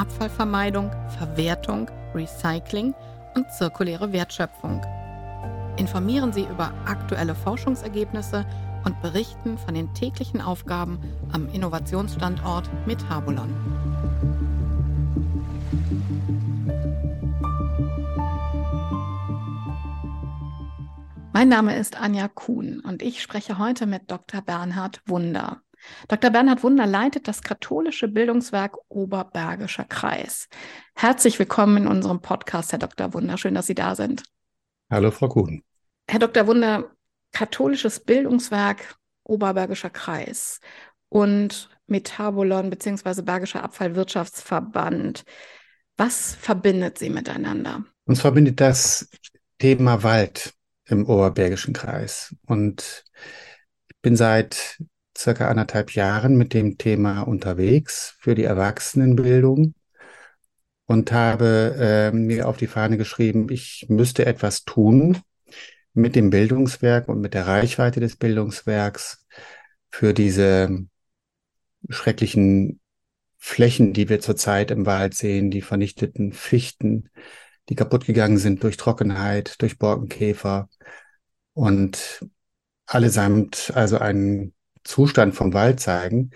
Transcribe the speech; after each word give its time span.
Abfallvermeidung, 0.00 0.90
Verwertung, 1.18 1.90
Recycling 2.14 2.94
und 3.34 3.52
zirkuläre 3.52 4.14
Wertschöpfung. 4.14 4.80
Informieren 5.76 6.32
Sie 6.32 6.44
über 6.44 6.72
aktuelle 6.86 7.34
Forschungsergebnisse 7.34 8.46
und 8.86 8.98
berichten 9.02 9.58
von 9.58 9.74
den 9.74 9.92
täglichen 9.92 10.40
Aufgaben 10.40 10.98
am 11.32 11.52
Innovationsstandort 11.52 12.70
Metabolon. 12.86 13.54
Mein 21.34 21.48
Name 21.50 21.76
ist 21.76 22.00
Anja 22.00 22.28
Kuhn 22.28 22.80
und 22.80 23.02
ich 23.02 23.20
spreche 23.20 23.58
heute 23.58 23.84
mit 23.84 24.10
Dr. 24.10 24.40
Bernhard 24.40 25.02
Wunder. 25.04 25.60
Dr. 26.08 26.30
Bernhard 26.30 26.62
Wunder 26.62 26.86
leitet 26.86 27.28
das 27.28 27.42
katholische 27.42 28.08
Bildungswerk 28.08 28.76
Oberbergischer 28.88 29.84
Kreis. 29.84 30.48
Herzlich 30.94 31.38
willkommen 31.38 31.78
in 31.78 31.86
unserem 31.86 32.20
Podcast, 32.20 32.72
Herr 32.72 32.78
Dr. 32.78 33.14
Wunder. 33.14 33.38
Schön, 33.38 33.54
dass 33.54 33.66
Sie 33.66 33.74
da 33.74 33.94
sind. 33.94 34.22
Hallo, 34.90 35.10
Frau 35.10 35.28
Kuhn. 35.28 35.62
Herr 36.08 36.18
Dr. 36.18 36.46
Wunder, 36.46 36.90
katholisches 37.32 38.00
Bildungswerk 38.00 38.96
Oberbergischer 39.24 39.90
Kreis 39.90 40.60
und 41.08 41.68
Metabolon 41.86 42.70
bzw. 42.70 43.22
Bergischer 43.22 43.62
Abfallwirtschaftsverband. 43.62 45.24
Was 45.96 46.34
verbindet 46.34 46.98
sie 46.98 47.10
miteinander? 47.10 47.84
Uns 48.06 48.20
verbindet 48.20 48.60
das 48.60 49.08
Thema 49.58 50.02
Wald 50.02 50.54
im 50.86 51.06
Oberbergischen 51.06 51.74
Kreis. 51.74 52.34
Und 52.46 53.04
ich 53.88 53.96
bin 54.02 54.16
seit 54.16 54.82
circa 55.20 55.48
anderthalb 55.48 55.94
Jahren 55.94 56.36
mit 56.36 56.54
dem 56.54 56.78
Thema 56.78 57.22
unterwegs 57.22 58.16
für 58.18 58.34
die 58.34 58.44
Erwachsenenbildung 58.44 59.74
und 60.86 61.12
habe 61.12 61.76
äh, 61.78 62.10
mir 62.10 62.48
auf 62.48 62.56
die 62.56 62.66
Fahne 62.66 62.96
geschrieben, 62.96 63.48
ich 63.50 63.86
müsste 63.88 64.26
etwas 64.26 64.64
tun 64.64 65.18
mit 65.92 66.16
dem 66.16 66.30
Bildungswerk 66.30 67.08
und 67.08 67.20
mit 67.20 67.34
der 67.34 67.46
Reichweite 67.46 68.00
des 68.00 68.16
Bildungswerks 68.16 69.26
für 69.90 70.14
diese 70.14 70.86
schrecklichen 71.88 72.80
Flächen, 73.38 73.92
die 73.92 74.08
wir 74.08 74.20
zurzeit 74.20 74.70
im 74.70 74.86
Wald 74.86 75.14
sehen, 75.14 75.50
die 75.50 75.62
vernichteten 75.62 76.32
Fichten, 76.32 77.10
die 77.68 77.74
kaputt 77.74 78.06
gegangen 78.06 78.38
sind 78.38 78.62
durch 78.62 78.76
Trockenheit, 78.76 79.60
durch 79.62 79.78
Borkenkäfer 79.78 80.68
und 81.54 82.24
allesamt 82.86 83.72
also 83.74 83.98
einen 83.98 84.54
Zustand 84.84 85.34
vom 85.34 85.52
Wald 85.52 85.80
zeigen, 85.80 86.30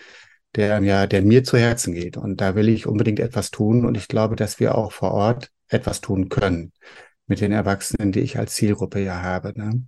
der 0.55 0.81
ja, 0.83 1.07
der 1.07 1.23
mir 1.23 1.45
zu 1.45 1.59
Herzen 1.59 1.95
geht. 1.95 2.17
Und 2.17 2.41
da 2.41 2.55
will 2.55 2.69
ich 2.69 2.87
unbedingt 2.87 3.21
etwas 3.21 3.51
tun. 3.51 3.85
Und 3.85 3.97
ich 3.97 4.09
glaube, 4.09 4.37
dass 4.37 4.61
wir 4.61 4.77
auch 4.77 4.93
vor 4.93 5.13
Ort 5.13 5.51
etwas 5.69 6.01
tun 6.01 6.29
können 6.29 6.73
mit 7.27 7.41
den 7.41 7.53
Erwachsenen, 7.53 8.13
die 8.13 8.21
ich 8.21 8.39
als 8.39 8.55
Zielgruppe 8.55 9.01
ja 9.01 9.23
habe. 9.23 9.53
Ne? 9.57 9.85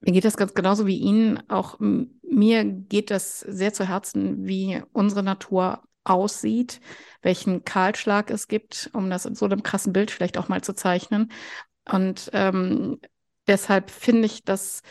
Mir 0.00 0.12
geht 0.12 0.24
das 0.24 0.36
ganz 0.36 0.54
genauso 0.54 0.86
wie 0.86 0.98
Ihnen. 0.98 1.48
Auch 1.48 1.78
mir 1.78 2.64
geht 2.64 3.10
das 3.10 3.40
sehr 3.40 3.72
zu 3.72 3.88
Herzen, 3.88 4.46
wie 4.46 4.82
unsere 4.92 5.22
Natur 5.22 5.82
aussieht, 6.04 6.80
welchen 7.22 7.64
Kahlschlag 7.64 8.30
es 8.30 8.48
gibt, 8.48 8.90
um 8.92 9.10
das 9.10 9.26
in 9.26 9.34
so 9.34 9.46
einem 9.46 9.62
krassen 9.62 9.92
Bild 9.92 10.10
vielleicht 10.10 10.38
auch 10.38 10.48
mal 10.48 10.62
zu 10.62 10.74
zeichnen. 10.74 11.32
Und 11.90 12.30
ähm, 12.32 13.00
deshalb 13.46 13.90
finde 13.90 14.26
ich 14.26 14.44
das 14.44 14.82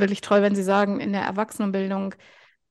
wirklich 0.00 0.20
toll, 0.20 0.42
wenn 0.42 0.54
Sie 0.54 0.62
sagen, 0.62 1.00
in 1.00 1.12
der 1.12 1.22
Erwachsenenbildung 1.22 2.14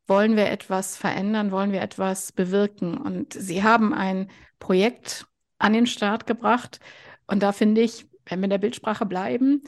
wollen 0.08 0.36
wir 0.36 0.50
etwas 0.50 0.98
verändern, 0.98 1.52
wollen 1.52 1.72
wir 1.72 1.82
etwas 1.82 2.32
bewirken. 2.32 2.98
Und 2.98 3.34
Sie 3.34 3.64
haben 3.64 3.94
ein 3.94 4.30
Projekt 4.60 5.28
an 5.60 5.74
den 5.74 5.88
Start 5.88 6.26
gebracht. 6.26 6.80
Und 7.28 7.44
da 7.44 7.52
finde 7.52 7.82
ich, 7.82 8.08
wenn 8.26 8.40
wir 8.40 8.46
in 8.46 8.50
der 8.52 8.58
Bildsprache 8.58 9.06
bleiben, 9.06 9.62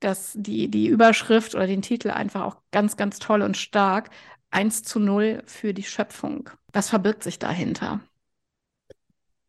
dass 0.00 0.32
die, 0.36 0.68
die 0.68 0.88
Überschrift 0.88 1.54
oder 1.54 1.66
den 1.66 1.82
Titel 1.82 2.10
einfach 2.10 2.42
auch 2.42 2.56
ganz, 2.72 2.96
ganz 2.96 3.18
toll 3.18 3.42
und 3.42 3.56
stark 3.56 4.10
1 4.50 4.82
zu 4.82 5.00
0 5.00 5.42
für 5.46 5.74
die 5.74 5.82
Schöpfung. 5.82 6.50
Was 6.72 6.90
verbirgt 6.90 7.22
sich 7.22 7.38
dahinter? 7.38 8.00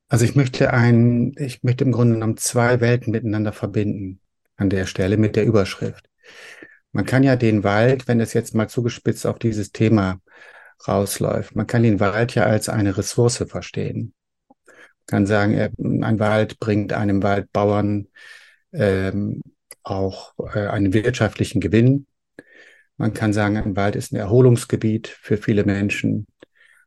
Also 0.08 0.26
ich 0.26 0.36
möchte 0.36 0.72
ein, 0.72 1.34
ich 1.38 1.64
möchte 1.64 1.84
im 1.84 1.92
Grunde 1.92 2.14
genommen 2.14 2.38
zwei 2.38 2.80
Welten 2.80 3.12
miteinander 3.12 3.52
verbinden 3.52 4.20
an 4.56 4.70
der 4.70 4.86
Stelle 4.86 5.18
mit 5.18 5.36
der 5.36 5.46
Überschrift. 5.46 6.10
Man 6.96 7.06
kann 7.06 7.24
ja 7.24 7.36
den 7.36 7.66
Wald, 7.66 8.08
wenn 8.08 8.22
es 8.22 8.32
jetzt 8.32 8.56
mal 8.56 8.70
zugespitzt 8.70 9.28
auf 9.28 9.38
dieses 9.38 9.74
Thema 9.74 10.22
rausläuft, 10.88 11.54
man 11.54 11.68
kann 11.68 11.84
den 11.84 12.00
Wald 12.00 12.36
ja 12.36 12.44
als 12.44 12.70
eine 12.70 12.98
Ressource 12.98 13.44
verstehen. 13.50 14.14
Man 14.70 15.06
kann 15.06 15.26
sagen, 15.26 15.60
ein 16.04 16.20
Wald 16.20 16.58
bringt 16.58 16.94
einem 16.94 17.22
Waldbauern 17.22 18.08
ähm, 18.72 19.42
auch 19.84 20.36
äh, 20.38 20.68
einen 20.68 20.94
wirtschaftlichen 20.94 21.60
Gewinn. 21.60 22.08
Man 22.96 23.14
kann 23.14 23.34
sagen, 23.34 23.58
ein 23.58 23.76
Wald 23.76 23.98
ist 23.98 24.14
ein 24.14 24.16
Erholungsgebiet 24.16 25.10
für 25.10 25.36
viele 25.36 25.66
Menschen. 25.66 26.28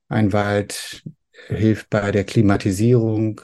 Ein 0.08 0.32
Wald 0.32 1.02
hilft 1.48 1.90
bei 1.90 2.12
der 2.12 2.24
Klimatisierung 2.24 3.42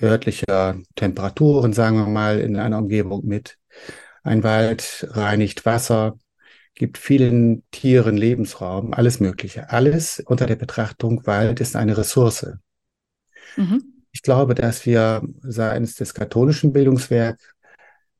örtlicher 0.00 0.80
Temperaturen, 0.94 1.74
sagen 1.74 1.98
wir 1.98 2.06
mal, 2.06 2.40
in 2.40 2.56
einer 2.56 2.78
Umgebung 2.78 3.26
mit. 3.26 3.58
Ein 4.22 4.42
Wald 4.42 5.08
reinigt 5.10 5.66
Wasser, 5.66 6.18
gibt 6.74 6.98
vielen 6.98 7.62
Tieren 7.70 8.16
Lebensraum, 8.16 8.94
alles 8.94 9.20
Mögliche. 9.20 9.70
Alles 9.70 10.20
unter 10.20 10.46
der 10.46 10.56
Betrachtung, 10.56 11.26
Wald 11.26 11.60
ist 11.60 11.76
eine 11.76 11.96
Ressource. 11.96 12.54
Mhm. 13.56 14.04
Ich 14.12 14.22
glaube, 14.22 14.54
dass 14.54 14.86
wir 14.86 15.22
seitens 15.42 15.96
des 15.96 16.14
katholischen 16.14 16.72
Bildungswerks 16.72 17.42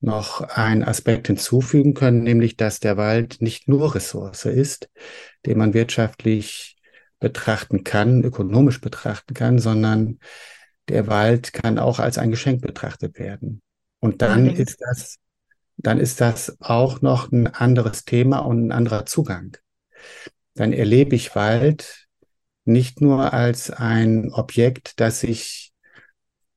noch 0.01 0.41
einen 0.41 0.83
Aspekt 0.83 1.29
hinzufügen 1.29 1.95
können, 1.95 2.25
nämlich 2.25 2.57
dass 2.57 2.81
der 2.81 2.97
Wald 2.97 3.41
nicht 3.41 3.69
nur 3.69 3.95
Ressource 3.95 4.47
ist, 4.47 4.91
den 5.47 5.59
man 5.59 5.75
wirtschaftlich 5.75 6.77
betrachten 7.21 7.85
kann, 7.85 8.25
ökonomisch 8.25 8.81
betrachten 8.81 9.33
kann, 9.33 9.61
sondern 9.61 10.19
der 10.89 11.07
Wald 11.07 11.53
kann 11.53 11.79
auch 11.79 12.01
als 12.01 12.19
ein 12.19 12.31
Geschenk 12.31 12.62
betrachtet 12.62 13.19
werden. 13.19 13.62
Und 14.01 14.23
dann 14.23 14.47
ja, 14.47 14.53
ist 14.53 14.79
das 14.81 15.19
dann 15.82 15.98
ist 15.98 16.20
das 16.20 16.56
auch 16.60 17.03
noch 17.03 17.31
ein 17.32 17.47
anderes 17.47 18.04
Thema 18.04 18.38
und 18.38 18.66
ein 18.66 18.72
anderer 18.72 19.06
Zugang. 19.06 19.56
Dann 20.54 20.72
erlebe 20.72 21.16
ich 21.16 21.34
Wald 21.34 22.09
nicht 22.65 23.00
nur 23.00 23.32
als 23.32 23.70
ein 23.70 24.32
Objekt, 24.32 25.00
das 25.00 25.22
ich 25.22 25.72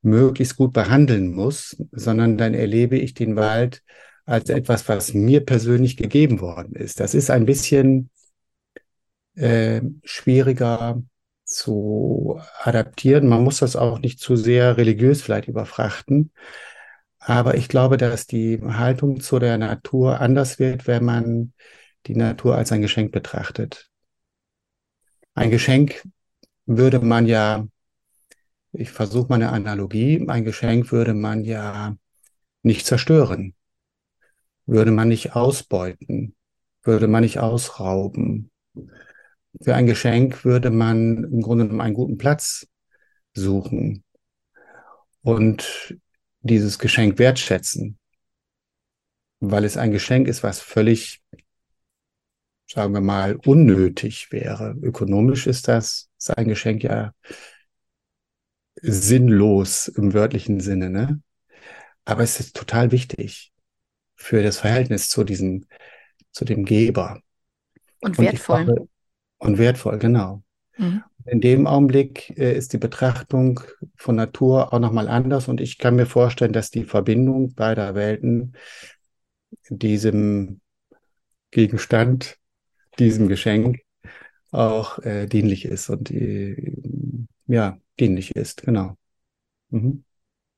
möglichst 0.01 0.55
gut 0.55 0.73
behandeln 0.73 1.31
muss, 1.31 1.75
sondern 1.91 2.37
dann 2.37 2.53
erlebe 2.53 2.97
ich 2.97 3.13
den 3.13 3.35
Wald 3.35 3.81
als 4.25 4.49
etwas, 4.49 4.87
was 4.87 5.13
mir 5.13 5.43
persönlich 5.43 5.97
gegeben 5.97 6.41
worden 6.41 6.75
ist. 6.75 6.99
Das 6.99 7.13
ist 7.13 7.31
ein 7.31 7.45
bisschen 7.45 8.09
äh, 9.35 9.81
schwieriger 10.03 11.01
zu 11.43 12.39
adaptieren. 12.61 13.27
Man 13.27 13.43
muss 13.43 13.59
das 13.59 13.75
auch 13.75 13.99
nicht 13.99 14.19
zu 14.19 14.35
sehr 14.35 14.77
religiös 14.77 15.21
vielleicht 15.21 15.47
überfrachten. 15.47 16.31
Aber 17.27 17.55
ich 17.55 17.69
glaube, 17.69 17.97
dass 17.97 18.27
die 18.27 18.61
Haltung 18.61 19.19
zu 19.19 19.39
der 19.39 19.57
Natur 19.57 20.21
anders 20.21 20.59
wird, 20.59 20.85
wenn 20.85 21.03
man 21.03 21.53
die 22.05 22.15
Natur 22.15 22.55
als 22.55 22.71
ein 22.71 22.83
Geschenk 22.83 23.11
betrachtet. 23.11 23.89
Ein 25.33 25.49
Geschenk 25.49 26.03
würde 26.67 26.99
man 26.99 27.25
ja, 27.25 27.67
ich 28.73 28.91
versuche 28.91 29.27
mal 29.29 29.35
eine 29.35 29.51
Analogie, 29.51 30.23
ein 30.27 30.45
Geschenk 30.45 30.91
würde 30.91 31.15
man 31.15 31.43
ja 31.43 31.97
nicht 32.61 32.85
zerstören, 32.85 33.55
würde 34.67 34.91
man 34.91 35.07
nicht 35.07 35.35
ausbeuten, 35.35 36.35
würde 36.83 37.07
man 37.07 37.23
nicht 37.23 37.39
ausrauben. 37.39 38.51
Für 39.63 39.73
ein 39.73 39.87
Geschenk 39.87 40.45
würde 40.45 40.69
man 40.69 41.23
im 41.23 41.41
Grunde 41.41 41.81
einen 41.81 41.95
guten 41.95 42.19
Platz 42.19 42.67
suchen. 43.33 44.03
Und 45.23 45.97
dieses 46.45 46.77
Geschenk 46.77 47.17
wertschätzen, 47.17 47.97
weil 49.39 49.65
es 49.65 49.77
ein 49.77 49.91
Geschenk 49.91 50.27
ist, 50.27 50.43
was 50.43 50.59
völlig, 50.59 51.23
sagen 52.69 52.93
wir 52.93 53.01
mal, 53.01 53.35
unnötig 53.35 54.31
wäre. 54.31 54.75
Ökonomisch 54.81 55.47
ist 55.47 55.67
das, 55.67 56.09
ist 56.17 56.37
ein 56.37 56.47
Geschenk 56.47 56.83
ja 56.83 57.13
sinnlos 58.81 59.87
im 59.87 60.13
wörtlichen 60.13 60.59
Sinne, 60.59 60.89
ne? 60.89 61.21
Aber 62.03 62.21
es 62.21 62.39
ist 62.39 62.55
total 62.55 62.91
wichtig 62.91 63.51
für 64.15 64.43
das 64.43 64.59
Verhältnis 64.59 65.09
zu 65.09 65.23
diesem, 65.23 65.65
zu 66.31 66.45
dem 66.45 66.63
Geber. 66.63 67.21
Und 68.01 68.19
wertvoll. 68.19 68.59
Und, 68.59 68.65
glaube, 68.65 68.89
und 69.37 69.57
wertvoll, 69.57 69.97
genau. 69.97 70.43
Mhm. 70.77 71.03
In 71.25 71.41
dem 71.41 71.65
Augenblick 71.65 72.37
äh, 72.37 72.55
ist 72.55 72.73
die 72.73 72.77
Betrachtung 72.77 73.61
von 73.95 74.15
Natur 74.15 74.73
auch 74.73 74.79
nochmal 74.79 75.07
anders 75.07 75.47
und 75.47 75.59
ich 75.59 75.77
kann 75.77 75.95
mir 75.95 76.05
vorstellen, 76.05 76.53
dass 76.53 76.69
die 76.69 76.83
Verbindung 76.83 77.53
beider 77.55 77.95
Welten 77.95 78.55
diesem 79.69 80.61
Gegenstand, 81.51 82.37
diesem 82.99 83.27
Geschenk 83.27 83.79
auch 84.51 84.99
äh, 84.99 85.25
dienlich 85.25 85.65
ist 85.65 85.89
und 85.89 86.11
äh, 86.11 86.75
ja, 87.47 87.77
dienlich 87.99 88.35
ist, 88.35 88.63
genau. 88.63 88.95
Mhm. 89.69 90.03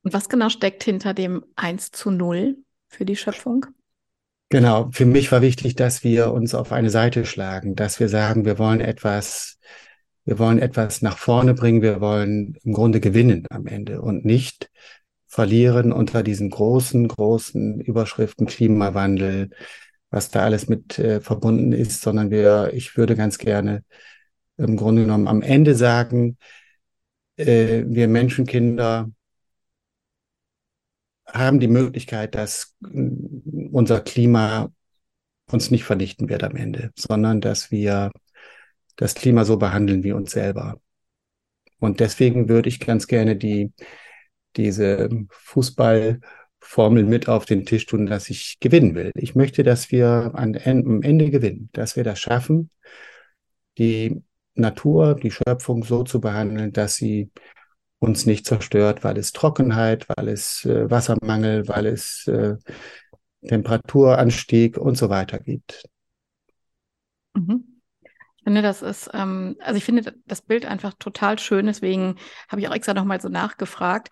Und 0.02 0.12
was 0.12 0.28
genau 0.28 0.48
steckt 0.48 0.84
hinter 0.84 1.14
dem 1.14 1.44
1 1.56 1.90
zu 1.90 2.10
0 2.10 2.56
für 2.88 3.04
die 3.04 3.16
Schöpfung? 3.16 3.66
Genau, 4.50 4.88
für 4.92 5.04
mich 5.04 5.30
war 5.30 5.42
wichtig, 5.42 5.76
dass 5.76 6.04
wir 6.04 6.32
uns 6.32 6.54
auf 6.54 6.72
eine 6.72 6.90
Seite 6.90 7.26
schlagen, 7.26 7.74
dass 7.74 8.00
wir 8.00 8.08
sagen, 8.08 8.44
wir 8.46 8.58
wollen 8.58 8.80
etwas, 8.80 9.58
wir 10.28 10.38
wollen 10.38 10.58
etwas 10.58 11.00
nach 11.00 11.16
vorne 11.16 11.54
bringen, 11.54 11.80
wir 11.80 12.02
wollen 12.02 12.58
im 12.62 12.74
Grunde 12.74 13.00
gewinnen 13.00 13.46
am 13.48 13.66
Ende 13.66 14.02
und 14.02 14.26
nicht 14.26 14.70
verlieren 15.26 15.90
unter 15.90 16.22
diesen 16.22 16.50
großen, 16.50 17.08
großen 17.08 17.80
Überschriften 17.80 18.46
Klimawandel, 18.46 19.48
was 20.10 20.30
da 20.30 20.40
alles 20.42 20.68
mit 20.68 20.98
äh, 20.98 21.22
verbunden 21.22 21.72
ist, 21.72 22.02
sondern 22.02 22.30
wir, 22.30 22.72
ich 22.74 22.98
würde 22.98 23.16
ganz 23.16 23.38
gerne 23.38 23.84
im 24.58 24.76
Grunde 24.76 25.00
genommen 25.00 25.28
am 25.28 25.40
Ende 25.40 25.74
sagen, 25.74 26.36
äh, 27.38 27.84
wir 27.86 28.06
Menschenkinder 28.06 29.10
haben 31.26 31.58
die 31.58 31.68
Möglichkeit, 31.68 32.34
dass 32.34 32.76
äh, 32.84 33.10
unser 33.72 34.02
Klima 34.02 34.70
uns 35.50 35.70
nicht 35.70 35.84
vernichten 35.84 36.28
wird 36.28 36.44
am 36.44 36.54
Ende, 36.54 36.90
sondern 36.96 37.40
dass 37.40 37.70
wir 37.70 38.10
das 38.98 39.14
Klima 39.14 39.44
so 39.44 39.56
behandeln 39.56 40.02
wie 40.02 40.12
uns 40.12 40.32
selber. 40.32 40.80
Und 41.78 42.00
deswegen 42.00 42.48
würde 42.48 42.68
ich 42.68 42.80
ganz 42.80 43.06
gerne 43.06 43.36
die, 43.36 43.72
diese 44.56 45.08
Fußballformel 45.30 47.04
mit 47.04 47.28
auf 47.28 47.46
den 47.46 47.64
Tisch 47.64 47.86
tun, 47.86 48.06
dass 48.06 48.28
ich 48.28 48.58
gewinnen 48.60 48.94
will. 48.96 49.12
Ich 49.14 49.36
möchte, 49.36 49.62
dass 49.62 49.92
wir 49.92 50.32
am 50.34 50.54
Ende 50.54 51.30
gewinnen, 51.30 51.70
dass 51.72 51.94
wir 51.94 52.02
das 52.04 52.18
schaffen, 52.18 52.70
die 53.78 54.20
Natur, 54.54 55.14
die 55.14 55.30
Schöpfung 55.30 55.84
so 55.84 56.02
zu 56.02 56.20
behandeln, 56.20 56.72
dass 56.72 56.96
sie 56.96 57.30
uns 58.00 58.26
nicht 58.26 58.46
zerstört, 58.46 59.04
weil 59.04 59.16
es 59.16 59.32
Trockenheit, 59.32 60.08
weil 60.08 60.28
es 60.28 60.64
äh, 60.64 60.90
Wassermangel, 60.90 61.68
weil 61.68 61.86
es 61.86 62.26
äh, 62.26 62.56
Temperaturanstieg 63.46 64.76
und 64.76 64.96
so 64.96 65.08
weiter 65.08 65.38
gibt. 65.38 65.84
Mhm. 67.36 67.77
Ich 68.48 68.50
finde, 68.50 68.62
das 68.62 68.80
ist, 68.80 69.10
ähm, 69.12 69.56
also 69.60 69.76
ich 69.76 69.84
finde 69.84 70.14
das 70.24 70.40
Bild 70.40 70.64
einfach 70.64 70.94
total 70.98 71.38
schön, 71.38 71.66
deswegen 71.66 72.14
habe 72.48 72.62
ich 72.62 72.68
auch 72.68 72.74
extra 72.74 72.94
nochmal 72.94 73.20
so 73.20 73.28
nachgefragt. 73.28 74.08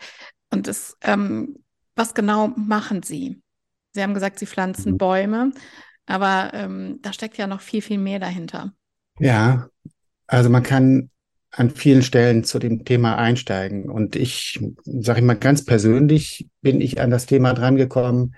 Und 0.53 0.67
das, 0.67 0.95
ähm, 1.01 1.65
was 1.95 2.13
genau 2.13 2.49
machen 2.49 3.03
Sie? 3.03 3.41
Sie 3.93 4.03
haben 4.03 4.13
gesagt, 4.13 4.39
Sie 4.39 4.45
pflanzen 4.45 4.93
mhm. 4.93 4.99
Bäume, 4.99 5.53
aber 6.05 6.51
ähm, 6.53 6.99
da 7.01 7.15
steckt 7.15 7.39
ja 7.39 7.47
noch 7.47 7.63
viel, 7.63 7.81
viel 7.81 7.97
mehr 7.97 8.19
dahinter. 8.19 8.75
Ja, 9.21 9.69
also 10.27 10.51
man 10.51 10.63
kann 10.63 11.09
an 11.51 11.71
vielen 11.71 12.03
Stellen 12.03 12.45
zu 12.45 12.59
dem 12.59 12.85
Thema 12.85 13.17
einsteigen. 13.17 13.89
Und 13.89 14.17
ich, 14.17 14.61
sage 14.85 15.21
ich 15.21 15.25
mal 15.25 15.39
ganz 15.39 15.65
persönlich, 15.65 16.47
bin 16.61 16.83
ich 16.83 17.01
an 17.01 17.11
das 17.11 17.25
Thema 17.25 17.55
drangekommen, 17.55 18.35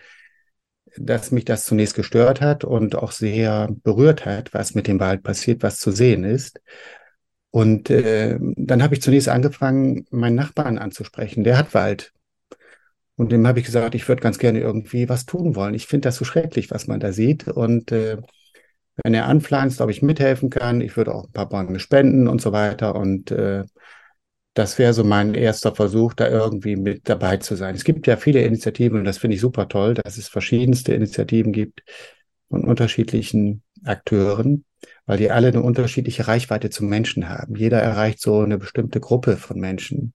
dass 1.00 1.31
mich 1.31 1.45
das 1.45 1.65
zunächst 1.65 1.95
gestört 1.95 2.41
hat 2.41 2.65
und 2.65 2.97
auch 2.97 3.12
sehr 3.12 3.69
berührt 3.83 4.27
hat, 4.27 4.55
was 4.55 4.75
mit 4.75 4.87
dem 4.87 5.00
Wald 5.00 5.23
passiert, 5.23 5.62
was 5.62 5.79
zu 5.79 5.91
sehen 5.91 6.25
ist. 6.25 6.61
Und 7.50 7.91
äh, 7.91 8.39
dann 8.41 8.83
habe 8.83 8.95
ich 8.95 9.03
zunächst 9.03 9.29
angefangen, 9.29 10.06
meinen 10.11 10.37
Nachbarn 10.37 10.79
anzusprechen. 10.79 11.45
Der 11.45 11.56
hat 11.59 11.75
Wald. 11.75 12.12
Und 13.17 13.33
dem 13.33 13.47
habe 13.47 13.59
ich 13.59 13.67
gesagt, 13.67 13.95
ich 13.95 14.06
würde 14.09 14.23
ganz 14.23 14.39
gerne 14.39 14.61
irgendwie 14.61 15.09
was 15.09 15.27
tun 15.27 15.56
wollen. 15.56 15.75
Ich 15.75 15.87
finde 15.87 16.09
das 16.09 16.17
so 16.17 16.25
schrecklich, 16.25 16.71
was 16.71 16.87
man 16.87 17.00
da 17.00 17.12
sieht. 17.12 17.49
Und 17.49 17.91
äh, 17.91 18.19
wenn 19.03 19.15
er 19.15 19.27
anpflanzt, 19.27 19.81
ob 19.81 19.91
ich 19.91 20.03
mithelfen 20.03 20.50
kann. 20.50 20.81
Ich 20.81 20.97
würde 20.97 21.15
auch 21.15 21.25
ein 21.25 21.33
paar 21.33 21.49
Bäume 21.49 21.81
spenden 21.81 22.29
und 22.29 22.41
so 22.41 22.53
weiter. 22.53 22.95
Und 22.97 23.31
äh, 23.31 23.65
das 24.59 24.77
wäre 24.77 24.93
so 24.93 25.05
mein 25.05 25.35
erster 25.35 25.73
Versuch, 25.73 26.15
da 26.15 26.29
irgendwie 26.29 26.75
mit 26.75 27.09
dabei 27.09 27.37
zu 27.37 27.55
sein. 27.55 27.77
Es 27.77 27.85
gibt 27.85 28.09
ja 28.09 28.17
viele 28.17 28.43
Initiativen 28.43 28.99
und 28.99 29.05
das 29.05 29.19
finde 29.19 29.37
ich 29.37 29.41
super 29.41 29.69
toll, 29.69 29.95
dass 29.95 30.19
es 30.19 30.27
verschiedenste 30.27 30.93
Initiativen 30.95 31.53
gibt 31.53 31.85
von 32.49 32.65
unterschiedlichen 32.65 33.63
Akteuren, 33.85 34.65
weil 35.07 35.19
die 35.19 35.31
alle 35.31 35.49
eine 35.49 35.63
unterschiedliche 35.63 36.27
Reichweite 36.27 36.71
zum 36.71 36.89
Menschen 36.89 37.29
haben. 37.29 37.55
Jeder 37.55 37.81
erreicht 37.81 38.21
so 38.21 38.41
eine 38.41 38.59
bestimmte 38.59 38.99
Gruppe 38.99 39.37
von 39.37 39.61
Menschen. 39.61 40.13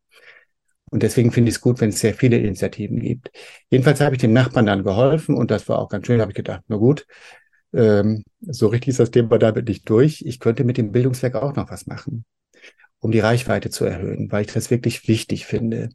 Und 0.92 1.04
deswegen 1.04 1.32
finde 1.32 1.48
ich 1.48 1.56
es 1.56 1.62
gut, 1.62 1.80
wenn 1.80 1.90
es 1.90 2.02
sehr 2.02 2.14
viele 2.14 2.38
Initiativen 2.38 3.00
gibt. 3.00 3.32
Jedenfalls 3.70 4.02
habe 4.02 4.16
ich 4.16 4.22
dem 4.22 4.34
Nachbarn 4.34 4.66
dann 4.66 4.84
geholfen 4.84 5.36
und 5.36 5.52
das 5.52 5.70
war 5.70 5.80
auch 5.80 5.88
ganz 5.88 6.06
schön. 6.06 6.18
Da 6.18 6.24
habe 6.24 6.34
ich 6.34 6.36
gedacht, 6.38 6.64
na 6.68 6.76
gut, 6.76 7.08
ähm, 7.74 8.24
so 8.42 8.68
richtig 8.68 8.90
ist 8.90 9.00
das 9.00 9.10
Thema 9.12 9.40
damit 9.40 9.70
nicht 9.70 9.90
durch. 9.90 10.22
Ich 10.26 10.42
könnte 10.42 10.66
mit 10.66 10.78
dem 10.78 10.92
Bildungswerk 10.92 11.36
auch 11.36 11.56
noch 11.56 11.72
was 11.72 11.88
machen, 11.88 12.26
um 13.04 13.12
die 13.12 13.20
Reichweite 13.20 13.70
zu 13.70 13.84
erhöhen, 13.84 14.32
weil 14.32 14.46
ich 14.46 14.54
das 14.54 14.72
wirklich 14.72 15.10
wichtig 15.10 15.46
finde. 15.46 15.90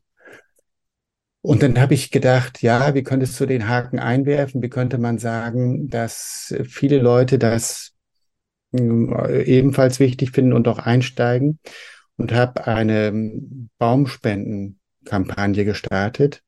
Und 1.41 1.63
dann 1.63 1.81
habe 1.81 1.95
ich 1.95 2.11
gedacht, 2.11 2.61
ja, 2.61 2.95
wie 2.95 3.03
könntest 3.03 3.41
du 3.41 3.47
den 3.47 3.67
Haken 3.67 3.99
einwerfen? 3.99 4.61
Wie 4.61 4.69
könnte 4.69 4.99
man 4.99 5.19
sagen, 5.19 5.89
dass 5.89 6.55
viele 6.65 6.99
Leute 6.99 7.39
das 7.39 7.95
äh, 8.73 9.43
ebenfalls 9.45 10.01
wichtig 10.01 10.33
finden 10.33 10.53
und 10.53 10.69
auch 10.69 10.79
einsteigen? 10.79 11.59
Und 12.19 12.35
habe 12.35 12.67
eine 12.67 13.13
Baumspendenkampagne 13.79 15.65
gestartet, 15.65 16.43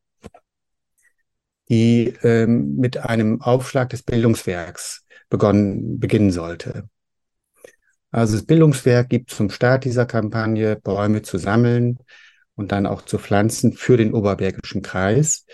die 1.70 2.12
ähm, 2.22 2.76
mit 2.76 2.98
einem 2.98 3.40
Aufschlag 3.40 3.88
des 3.88 4.02
Bildungswerks 4.02 5.06
begonnen, 5.30 5.98
beginnen 6.00 6.32
sollte. 6.32 6.90
Also 8.10 8.36
das 8.36 8.46
Bildungswerk 8.46 9.08
gibt 9.08 9.30
zum 9.30 9.50
Start 9.50 9.84
dieser 9.84 10.06
Kampagne 10.06 10.76
Bäume 10.76 11.22
zu 11.22 11.38
sammeln 11.38 11.98
und 12.56 12.72
dann 12.72 12.86
auch 12.86 13.02
zu 13.02 13.18
pflanzen 13.18 13.72
für 13.72 13.96
den 13.96 14.12
Oberbergischen 14.12 14.82
Kreis. 14.82 15.46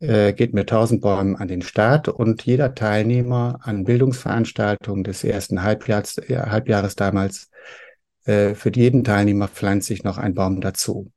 Äh, 0.00 0.32
geht 0.32 0.54
mit 0.54 0.70
1000 0.70 1.02
Bäumen 1.02 1.36
an 1.36 1.48
den 1.48 1.60
Start 1.60 2.08
und 2.08 2.42
jeder 2.46 2.74
Teilnehmer 2.74 3.58
an 3.62 3.84
Bildungsveranstaltungen 3.84 5.04
des 5.04 5.22
ersten 5.24 5.62
Halbjahres, 5.62 6.16
äh, 6.16 6.38
Halbjahres 6.38 6.96
damals, 6.96 7.50
äh, 8.24 8.54
für 8.54 8.72
jeden 8.74 9.04
Teilnehmer 9.04 9.48
pflanze 9.48 9.92
ich 9.92 10.02
noch 10.02 10.16
einen 10.16 10.34
Baum 10.34 10.62
dazu. 10.62 11.12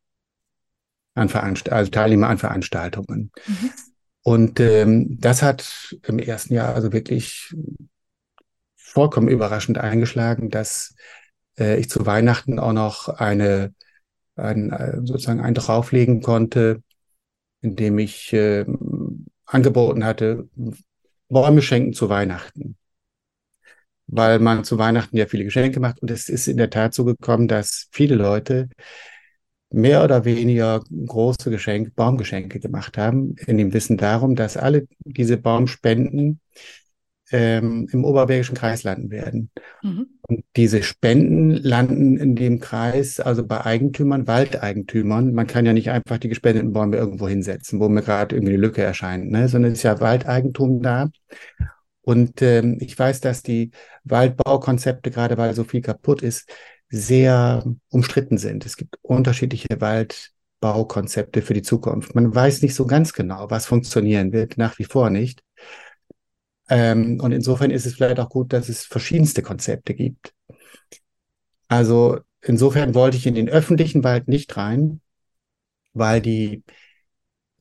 An 1.15 1.29
Veranst 1.29 1.71
also 1.71 1.91
Teilnehmer 1.91 2.27
an 2.27 2.37
Veranstaltungen. 2.37 3.31
Mhm. 3.47 3.71
Und 4.21 4.59
ähm, 4.59 5.17
das 5.19 5.43
hat 5.43 5.97
im 6.05 6.19
ersten 6.19 6.53
Jahr 6.53 6.75
also 6.75 6.91
wirklich 6.91 7.55
vollkommen 8.93 9.27
überraschend 9.27 9.79
eingeschlagen, 9.79 10.49
dass 10.49 10.95
äh, 11.57 11.79
ich 11.79 11.89
zu 11.89 12.05
Weihnachten 12.05 12.59
auch 12.59 12.73
noch 12.73 13.09
eine, 13.09 13.73
ein, 14.35 14.71
äh, 14.71 14.97
sozusagen 15.03 15.41
ein 15.41 15.55
drauflegen 15.55 16.21
konnte, 16.21 16.83
indem 17.61 17.97
ich 17.97 18.31
äh, 18.33 18.65
angeboten 19.45 20.05
hatte, 20.05 20.47
Bäume 21.27 21.63
schenken 21.63 21.93
zu 21.93 22.09
Weihnachten. 22.09 22.77
Weil 24.05 24.37
man 24.37 24.63
zu 24.63 24.77
Weihnachten 24.77 25.17
ja 25.17 25.25
viele 25.25 25.45
Geschenke 25.45 25.79
macht. 25.79 26.01
Und 26.01 26.11
es 26.11 26.29
ist 26.29 26.47
in 26.47 26.57
der 26.57 26.69
Tat 26.69 26.93
so 26.93 27.03
gekommen, 27.03 27.47
dass 27.47 27.87
viele 27.91 28.15
Leute 28.15 28.69
mehr 29.71 30.03
oder 30.03 30.23
weniger 30.23 30.83
große 30.91 31.49
Geschenke, 31.49 31.89
Baumgeschenke 31.89 32.59
gemacht 32.59 32.95
haben, 32.99 33.35
in 33.47 33.57
dem 33.57 33.73
Wissen 33.73 33.97
darum, 33.97 34.35
dass 34.35 34.55
alle 34.55 34.87
diese 34.99 35.37
Baumspenden 35.37 36.39
ähm, 37.33 37.89
im 37.91 38.05
Oberbergischen 38.05 38.55
Kreis 38.55 38.83
landen 38.83 39.09
werden. 39.09 39.49
Mhm. 39.81 40.07
Und 40.27 40.45
diese 40.55 40.83
Spenden 40.83 41.49
landen 41.49 42.17
in 42.17 42.35
dem 42.35 42.59
Kreis, 42.59 43.19
also 43.19 43.45
bei 43.45 43.65
Eigentümern, 43.65 44.27
Waldeigentümern. 44.27 45.33
Man 45.33 45.47
kann 45.47 45.65
ja 45.65 45.73
nicht 45.73 45.89
einfach 45.89 46.19
die 46.19 46.29
gespendeten 46.29 46.73
Bäume 46.73 46.95
irgendwo 46.95 47.27
hinsetzen, 47.27 47.79
wo 47.79 47.89
mir 47.89 48.03
gerade 48.03 48.35
irgendwie 48.35 48.53
eine 48.53 48.61
Lücke 48.61 48.83
erscheint, 48.83 49.31
ne? 49.31 49.49
sondern 49.49 49.71
es 49.71 49.79
ist 49.79 49.83
ja 49.83 49.99
Waldeigentum 49.99 50.83
da. 50.83 51.09
Und 52.03 52.41
ähm, 52.43 52.77
ich 52.79 52.97
weiß, 52.97 53.19
dass 53.21 53.41
die 53.41 53.71
Waldbaukonzepte, 54.03 55.09
gerade 55.09 55.37
weil 55.37 55.55
so 55.55 55.63
viel 55.63 55.81
kaputt 55.81 56.21
ist, 56.21 56.49
sehr 56.89 57.63
umstritten 57.89 58.37
sind. 58.37 58.65
Es 58.67 58.77
gibt 58.77 58.99
unterschiedliche 59.01 59.81
Waldbaukonzepte 59.81 61.41
für 61.41 61.55
die 61.55 61.63
Zukunft. 61.63 62.13
Man 62.13 62.35
weiß 62.35 62.61
nicht 62.61 62.75
so 62.75 62.85
ganz 62.85 63.13
genau, 63.13 63.49
was 63.49 63.65
funktionieren 63.65 64.33
wird, 64.33 64.59
nach 64.59 64.77
wie 64.77 64.83
vor 64.83 65.09
nicht. 65.09 65.41
Ähm, 66.69 67.19
und 67.21 67.31
insofern 67.31 67.71
ist 67.71 67.85
es 67.85 67.95
vielleicht 67.95 68.19
auch 68.19 68.29
gut, 68.29 68.53
dass 68.53 68.69
es 68.69 68.85
verschiedenste 68.85 69.41
Konzepte 69.41 69.93
gibt. 69.93 70.33
Also 71.67 72.19
insofern 72.41 72.95
wollte 72.95 73.17
ich 73.17 73.27
in 73.27 73.35
den 73.35 73.49
öffentlichen 73.49 74.03
Wald 74.03 74.27
nicht 74.27 74.55
rein, 74.57 75.01
weil 75.93 76.21
die 76.21 76.63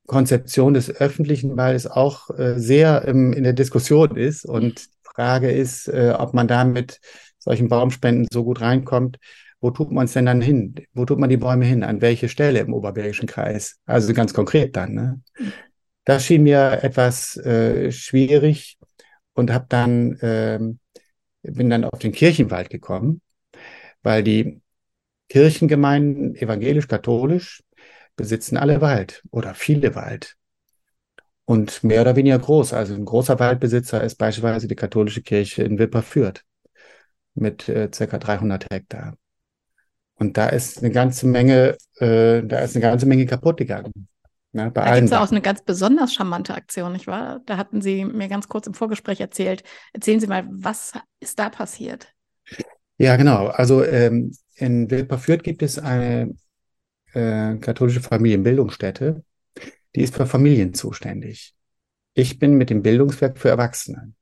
Konzeption 0.07 0.75
des 0.75 0.91
öffentlichen 0.91 1.57
Waldes 1.57 1.87
auch 1.87 2.31
äh, 2.31 2.59
sehr 2.59 3.07
ähm, 3.07 3.33
in 3.33 3.45
der 3.45 3.53
Diskussion 3.53 4.17
ist. 4.17 4.45
Und 4.45 4.85
die 4.87 5.09
Frage 5.15 5.51
ist, 5.51 5.89
äh, 5.89 6.15
ob 6.17 6.35
man 6.35 6.49
da 6.49 6.65
mit 6.65 7.01
solchen 7.39 7.69
Baumspenden 7.69 8.29
so 8.31 8.45
gut 8.45 8.61
reinkommt. 8.61 9.19
Wo 9.61 9.71
tut 9.71 9.93
man 9.93 10.07
es 10.07 10.13
denn 10.13 10.27
dann 10.27 10.41
hin? 10.41 10.75
Wo 10.93 11.05
tut 11.05 11.19
man 11.19 11.31
die 11.31 11.37
Bäume 11.37 11.65
hin? 11.65 11.85
An 11.85 12.01
welche 12.01 12.29
Stelle 12.29 12.61
im 12.61 12.75
Oberbergischen 12.75 13.29
Kreis? 13.29 13.79
Also 13.87 14.13
ganz 14.13 14.35
konkret 14.35 14.77
dann. 14.77 14.93
Ne? 14.93 15.21
Das 16.05 16.25
schien 16.25 16.43
mir 16.43 16.81
etwas 16.83 17.37
äh, 17.37 17.93
schwierig 17.93 18.79
und 19.35 19.51
habe 19.51 19.67
dann 19.69 20.19
ähm, 20.23 20.79
bin 21.43 21.71
dann 21.71 21.85
auf 21.85 21.99
den 21.99 22.13
Kirchenwald 22.13 22.71
gekommen, 22.71 23.21
weil 24.03 24.23
die 24.23 24.61
Kirchengemeinden 25.29 26.37
evangelisch-katholisch 26.37 27.63
besitzen 28.17 28.57
alle 28.57 28.81
Wald 28.81 29.23
oder 29.31 29.55
viele 29.55 29.95
Wald. 29.95 30.37
Und 31.45 31.83
mehr 31.83 32.03
oder 32.03 32.17
weniger 32.17 32.39
groß. 32.39 32.73
Also 32.73 32.95
ein 32.95 33.05
großer 33.05 33.39
Waldbesitzer 33.39 34.03
ist 34.03 34.17
beispielsweise 34.17 34.69
die 34.69 34.77
katholische 34.77 35.23
Kirche 35.23 35.65
in 35.65 35.79
Wipperfürth 35.79 36.45
mit 37.35 37.69
äh, 37.69 37.91
circa 37.93 38.19
300 38.19 38.67
Hektar. 38.71 39.17
Und 40.15 40.37
da 40.37 40.49
ist 40.49 40.79
eine 40.79 40.91
ganze 40.91 41.27
Menge, 41.27 41.77
äh, 41.97 42.43
da 42.43 42.61
ist 42.61 42.77
eine 42.77 42.83
ganze 42.83 43.07
Menge 43.07 43.27
kaputt 43.27 43.57
gegangen. 43.57 43.93
Ne, 44.55 44.71
bei 44.71 44.85
da 44.85 44.95
gibt 44.95 45.07
es 45.07 45.11
ja 45.11 45.23
auch 45.23 45.31
eine 45.31 45.41
ganz 45.41 45.63
besonders 45.63 46.13
charmante 46.13 46.55
Aktion, 46.55 46.93
nicht 46.93 47.07
wahr? 47.07 47.41
Da 47.47 47.57
hatten 47.57 47.81
Sie 47.81 48.05
mir 48.05 48.29
ganz 48.29 48.49
kurz 48.49 48.67
im 48.67 48.75
Vorgespräch 48.75 49.21
erzählt. 49.21 49.65
Erzählen 49.95 50.21
Sie 50.21 50.27
mal, 50.27 50.47
was 50.51 50.93
ist 51.21 51.39
da 51.39 51.49
passiert? 51.49 52.13
Ja, 52.99 53.17
genau. 53.17 53.47
Also 53.47 53.83
ähm, 53.83 54.33
in 54.57 54.91
Wildparfürth 54.91 55.43
gibt 55.43 55.63
es 55.63 55.79
eine 55.79 56.35
äh, 57.15 57.57
katholische 57.57 58.03
Familienbildungsstätte, 58.03 59.25
die 59.97 60.03
ist 60.03 60.15
für 60.15 60.27
Familien 60.27 60.75
zuständig. 60.75 61.55
Ich 62.13 62.39
bin 62.39 62.55
mit 62.55 62.69
dem 62.69 62.83
Bildungswerk 62.83 63.39
für 63.39 63.49
Erwachsene. 63.49 64.13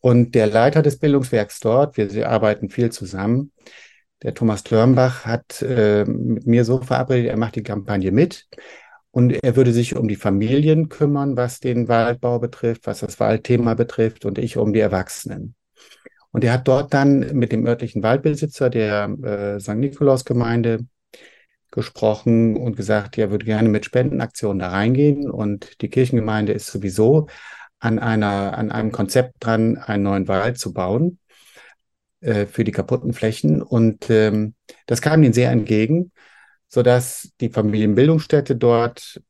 Und 0.00 0.34
der 0.34 0.48
Leiter 0.48 0.82
des 0.82 0.98
Bildungswerks 0.98 1.60
dort, 1.60 1.96
wir 1.96 2.28
arbeiten 2.28 2.70
viel 2.70 2.90
zusammen, 2.90 3.52
der 4.22 4.34
Thomas 4.34 4.64
Dörnbach 4.64 5.26
hat 5.26 5.62
äh, 5.62 6.04
mit 6.04 6.46
mir 6.46 6.64
so 6.64 6.80
verabredet, 6.80 7.30
er 7.30 7.36
macht 7.36 7.54
die 7.54 7.62
Kampagne 7.62 8.10
mit 8.10 8.48
und 9.16 9.32
er 9.42 9.56
würde 9.56 9.72
sich 9.72 9.96
um 9.96 10.08
die 10.08 10.16
Familien 10.16 10.90
kümmern, 10.90 11.38
was 11.38 11.58
den 11.58 11.88
Waldbau 11.88 12.38
betrifft, 12.38 12.86
was 12.86 13.00
das 13.00 13.18
Waldthema 13.18 13.72
betrifft 13.72 14.26
und 14.26 14.36
ich 14.36 14.58
um 14.58 14.74
die 14.74 14.80
Erwachsenen. 14.80 15.54
Und 16.32 16.44
er 16.44 16.52
hat 16.52 16.68
dort 16.68 16.92
dann 16.92 17.34
mit 17.34 17.50
dem 17.50 17.64
örtlichen 17.66 18.02
Waldbesitzer 18.02 18.68
der 18.68 19.08
äh, 19.22 19.58
St. 19.58 19.76
Nikolaus-Gemeinde 19.76 20.80
gesprochen 21.70 22.58
und 22.58 22.76
gesagt, 22.76 23.16
er 23.16 23.30
würde 23.30 23.46
gerne 23.46 23.70
mit 23.70 23.86
Spendenaktionen 23.86 24.58
da 24.58 24.68
reingehen. 24.68 25.30
Und 25.30 25.80
die 25.80 25.88
Kirchengemeinde 25.88 26.52
ist 26.52 26.66
sowieso 26.66 27.28
an 27.78 27.98
einer, 27.98 28.58
an 28.58 28.70
einem 28.70 28.92
Konzept 28.92 29.36
dran, 29.40 29.78
einen 29.78 30.02
neuen 30.02 30.28
Wald 30.28 30.58
zu 30.58 30.74
bauen 30.74 31.20
äh, 32.20 32.44
für 32.44 32.64
die 32.64 32.72
kaputten 32.72 33.14
Flächen. 33.14 33.62
Und 33.62 34.10
ähm, 34.10 34.52
das 34.84 35.00
kam 35.00 35.22
ihnen 35.22 35.32
sehr 35.32 35.52
entgegen, 35.52 36.12
sodass 36.68 37.32
die 37.40 37.50
Familienbildungsstätte 37.50 38.56
dort 38.56 39.20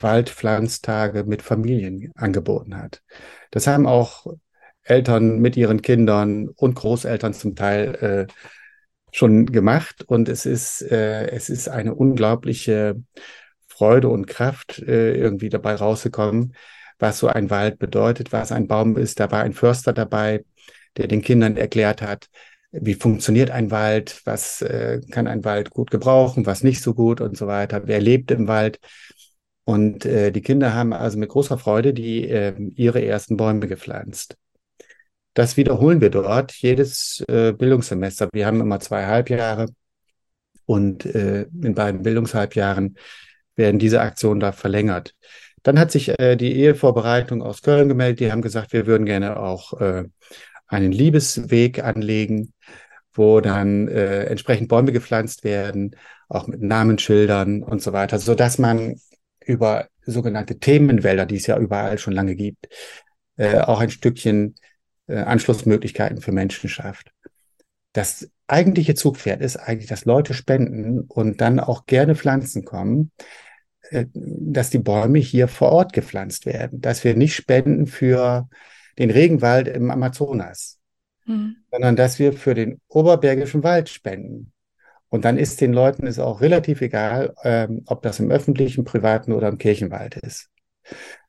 Waldpflanztage 0.00 1.24
mit 1.24 1.42
Familien 1.42 2.12
angeboten 2.14 2.76
hat. 2.76 3.02
Das 3.50 3.66
haben 3.66 3.86
auch 3.86 4.26
Eltern 4.82 5.40
mit 5.40 5.56
ihren 5.56 5.82
Kindern 5.82 6.48
und 6.48 6.74
Großeltern 6.74 7.34
zum 7.34 7.56
Teil 7.56 8.28
äh, 8.28 8.32
schon 9.12 9.46
gemacht 9.46 10.04
und 10.06 10.28
es 10.28 10.46
ist, 10.46 10.82
äh, 10.82 11.28
es 11.30 11.48
ist 11.50 11.68
eine 11.68 11.94
unglaubliche 11.94 13.02
Freude 13.66 14.08
und 14.08 14.26
Kraft 14.26 14.78
äh, 14.80 15.14
irgendwie 15.14 15.48
dabei 15.48 15.74
rausgekommen, 15.74 16.54
was 16.98 17.18
so 17.18 17.28
ein 17.28 17.50
Wald 17.50 17.78
bedeutet, 17.78 18.32
was 18.32 18.52
ein 18.52 18.66
Baum 18.66 18.96
ist. 18.96 19.20
Da 19.20 19.30
war 19.30 19.42
ein 19.42 19.52
Förster 19.52 19.92
dabei, 19.92 20.44
der 20.96 21.06
den 21.06 21.22
Kindern 21.22 21.56
erklärt 21.56 22.02
hat, 22.02 22.28
wie 22.70 22.94
funktioniert 22.94 23.50
ein 23.50 23.70
Wald, 23.70 24.20
was 24.24 24.62
äh, 24.62 25.00
kann 25.10 25.26
ein 25.26 25.44
Wald 25.44 25.70
gut 25.70 25.90
gebrauchen, 25.90 26.46
was 26.46 26.62
nicht 26.62 26.82
so 26.82 26.94
gut 26.94 27.20
und 27.20 27.36
so 27.36 27.46
weiter, 27.46 27.82
wer 27.86 28.00
lebt 28.00 28.30
im 28.30 28.46
Wald. 28.48 28.78
Und 29.64 30.04
äh, 30.04 30.30
die 30.32 30.42
Kinder 30.42 30.74
haben 30.74 30.92
also 30.92 31.18
mit 31.18 31.28
großer 31.28 31.58
Freude 31.58 31.92
die 31.92 32.28
äh, 32.28 32.54
ihre 32.74 33.04
ersten 33.04 33.36
Bäume 33.36 33.68
gepflanzt. 33.68 34.36
Das 35.34 35.56
wiederholen 35.56 36.00
wir 36.00 36.10
dort 36.10 36.52
jedes 36.52 37.22
äh, 37.28 37.52
Bildungssemester. 37.52 38.28
Wir 38.32 38.46
haben 38.46 38.60
immer 38.60 38.80
zwei 38.80 39.06
Halbjahre 39.06 39.66
und 40.66 41.06
äh, 41.06 41.42
in 41.62 41.74
beiden 41.74 42.02
Bildungshalbjahren 42.02 42.96
werden 43.56 43.78
diese 43.78 44.00
Aktionen 44.00 44.40
da 44.40 44.52
verlängert. 44.52 45.14
Dann 45.62 45.78
hat 45.78 45.90
sich 45.90 46.18
äh, 46.18 46.36
die 46.36 46.56
Ehevorbereitung 46.56 47.42
aus 47.42 47.62
Köln 47.62 47.88
gemeldet. 47.88 48.20
Die 48.20 48.32
haben 48.32 48.42
gesagt, 48.42 48.72
wir 48.72 48.86
würden 48.86 49.06
gerne 49.06 49.38
auch 49.38 49.78
äh, 49.80 50.04
einen 50.68 50.92
Liebesweg 50.92 51.82
anlegen, 51.82 52.52
wo 53.12 53.40
dann 53.40 53.88
äh, 53.88 54.24
entsprechend 54.24 54.68
Bäume 54.68 54.92
gepflanzt 54.92 55.44
werden, 55.44 55.96
auch 56.28 56.46
mit 56.46 56.62
Namensschildern 56.62 57.62
und 57.62 57.82
so 57.82 57.92
weiter, 57.92 58.18
so 58.18 58.34
dass 58.34 58.58
man 58.58 59.00
über 59.44 59.88
sogenannte 60.04 60.58
Themenwälder, 60.58 61.26
die 61.26 61.36
es 61.36 61.46
ja 61.46 61.58
überall 61.58 61.98
schon 61.98 62.12
lange 62.12 62.36
gibt, 62.36 62.68
äh, 63.36 63.58
auch 63.58 63.80
ein 63.80 63.90
Stückchen 63.90 64.54
äh, 65.06 65.16
Anschlussmöglichkeiten 65.16 66.20
für 66.20 66.32
Menschen 66.32 66.68
schafft. 66.68 67.12
Das 67.92 68.30
eigentliche 68.46 68.94
Zugpferd 68.94 69.40
ist 69.40 69.56
eigentlich, 69.56 69.88
dass 69.88 70.04
Leute 70.04 70.34
spenden 70.34 71.00
und 71.00 71.40
dann 71.40 71.60
auch 71.60 71.86
gerne 71.86 72.14
Pflanzen 72.14 72.64
kommen, 72.64 73.10
äh, 73.90 74.06
dass 74.12 74.70
die 74.70 74.78
Bäume 74.78 75.18
hier 75.18 75.48
vor 75.48 75.72
Ort 75.72 75.92
gepflanzt 75.92 76.46
werden, 76.46 76.80
dass 76.80 77.04
wir 77.04 77.14
nicht 77.14 77.34
spenden 77.34 77.86
für 77.86 78.48
den 78.98 79.10
Regenwald 79.10 79.68
im 79.68 79.90
Amazonas, 79.90 80.78
hm. 81.24 81.56
sondern 81.70 81.96
dass 81.96 82.18
wir 82.18 82.32
für 82.32 82.54
den 82.54 82.80
oberbergischen 82.88 83.62
Wald 83.62 83.88
spenden. 83.88 84.52
Und 85.08 85.24
dann 85.24 85.38
ist 85.38 85.60
den 85.60 85.72
Leuten 85.72 86.06
es 86.06 86.18
auch 86.18 86.40
relativ 86.40 86.82
egal, 86.82 87.34
ähm, 87.42 87.82
ob 87.86 88.02
das 88.02 88.20
im 88.20 88.30
öffentlichen, 88.30 88.84
privaten 88.84 89.32
oder 89.32 89.48
im 89.48 89.58
Kirchenwald 89.58 90.16
ist. 90.16 90.50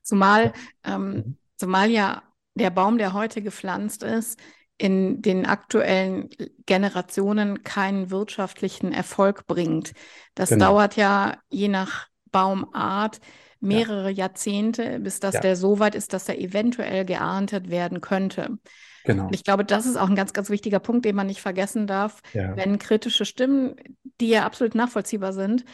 Zumal, 0.02 0.54
ähm, 0.84 1.12
mhm. 1.12 1.38
zumal 1.56 1.90
ja 1.90 2.24
der 2.56 2.72
Baum, 2.72 2.98
der 2.98 3.14
heute 3.14 3.42
gepflanzt 3.42 4.04
ist, 4.04 4.40
in 4.78 5.22
den 5.22 5.46
aktuellen 5.46 6.30
Generationen 6.66 7.64
keinen 7.64 8.12
wirtschaftlichen 8.12 8.94
Erfolg 8.94 9.46
bringt. 9.46 9.92
Das 10.36 10.50
genau. 10.50 10.72
dauert 10.72 10.96
ja 10.96 11.38
je 11.50 11.68
nach 11.68 12.08
Baumart 12.31 13.19
mehrere 13.59 14.09
ja. 14.09 14.25
Jahrzehnte, 14.25 15.00
bis 15.00 15.19
das 15.19 15.36
ja. 15.36 15.41
der 15.41 15.55
so 15.55 15.79
weit 15.79 15.95
ist, 15.95 16.13
dass 16.13 16.29
er 16.29 16.39
eventuell 16.39 17.05
geerntet 17.05 17.69
werden 17.69 18.01
könnte. 18.01 18.57
Genau. 19.05 19.27
Und 19.27 19.36
ich 19.36 19.43
glaube, 19.43 19.65
das 19.65 19.86
ist 19.86 19.98
auch 19.98 20.09
ein 20.09 20.15
ganz, 20.15 20.33
ganz 20.33 20.50
wichtiger 20.50 20.79
Punkt, 20.79 21.05
den 21.05 21.15
man 21.15 21.27
nicht 21.27 21.41
vergessen 21.41 21.88
darf, 21.88 22.21
ja. 22.33 22.55
wenn 22.55 22.79
kritische 22.79 23.25
Stimmen, 23.25 23.75
die 24.21 24.29
ja 24.29 24.45
absolut 24.45 24.75
nachvollziehbar 24.75 25.33
sind, 25.33 25.65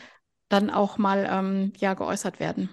dann 0.49 0.69
auch 0.69 0.97
mal 0.97 1.27
ähm, 1.29 1.73
ja 1.77 1.93
geäußert 1.93 2.39
werden. 2.39 2.69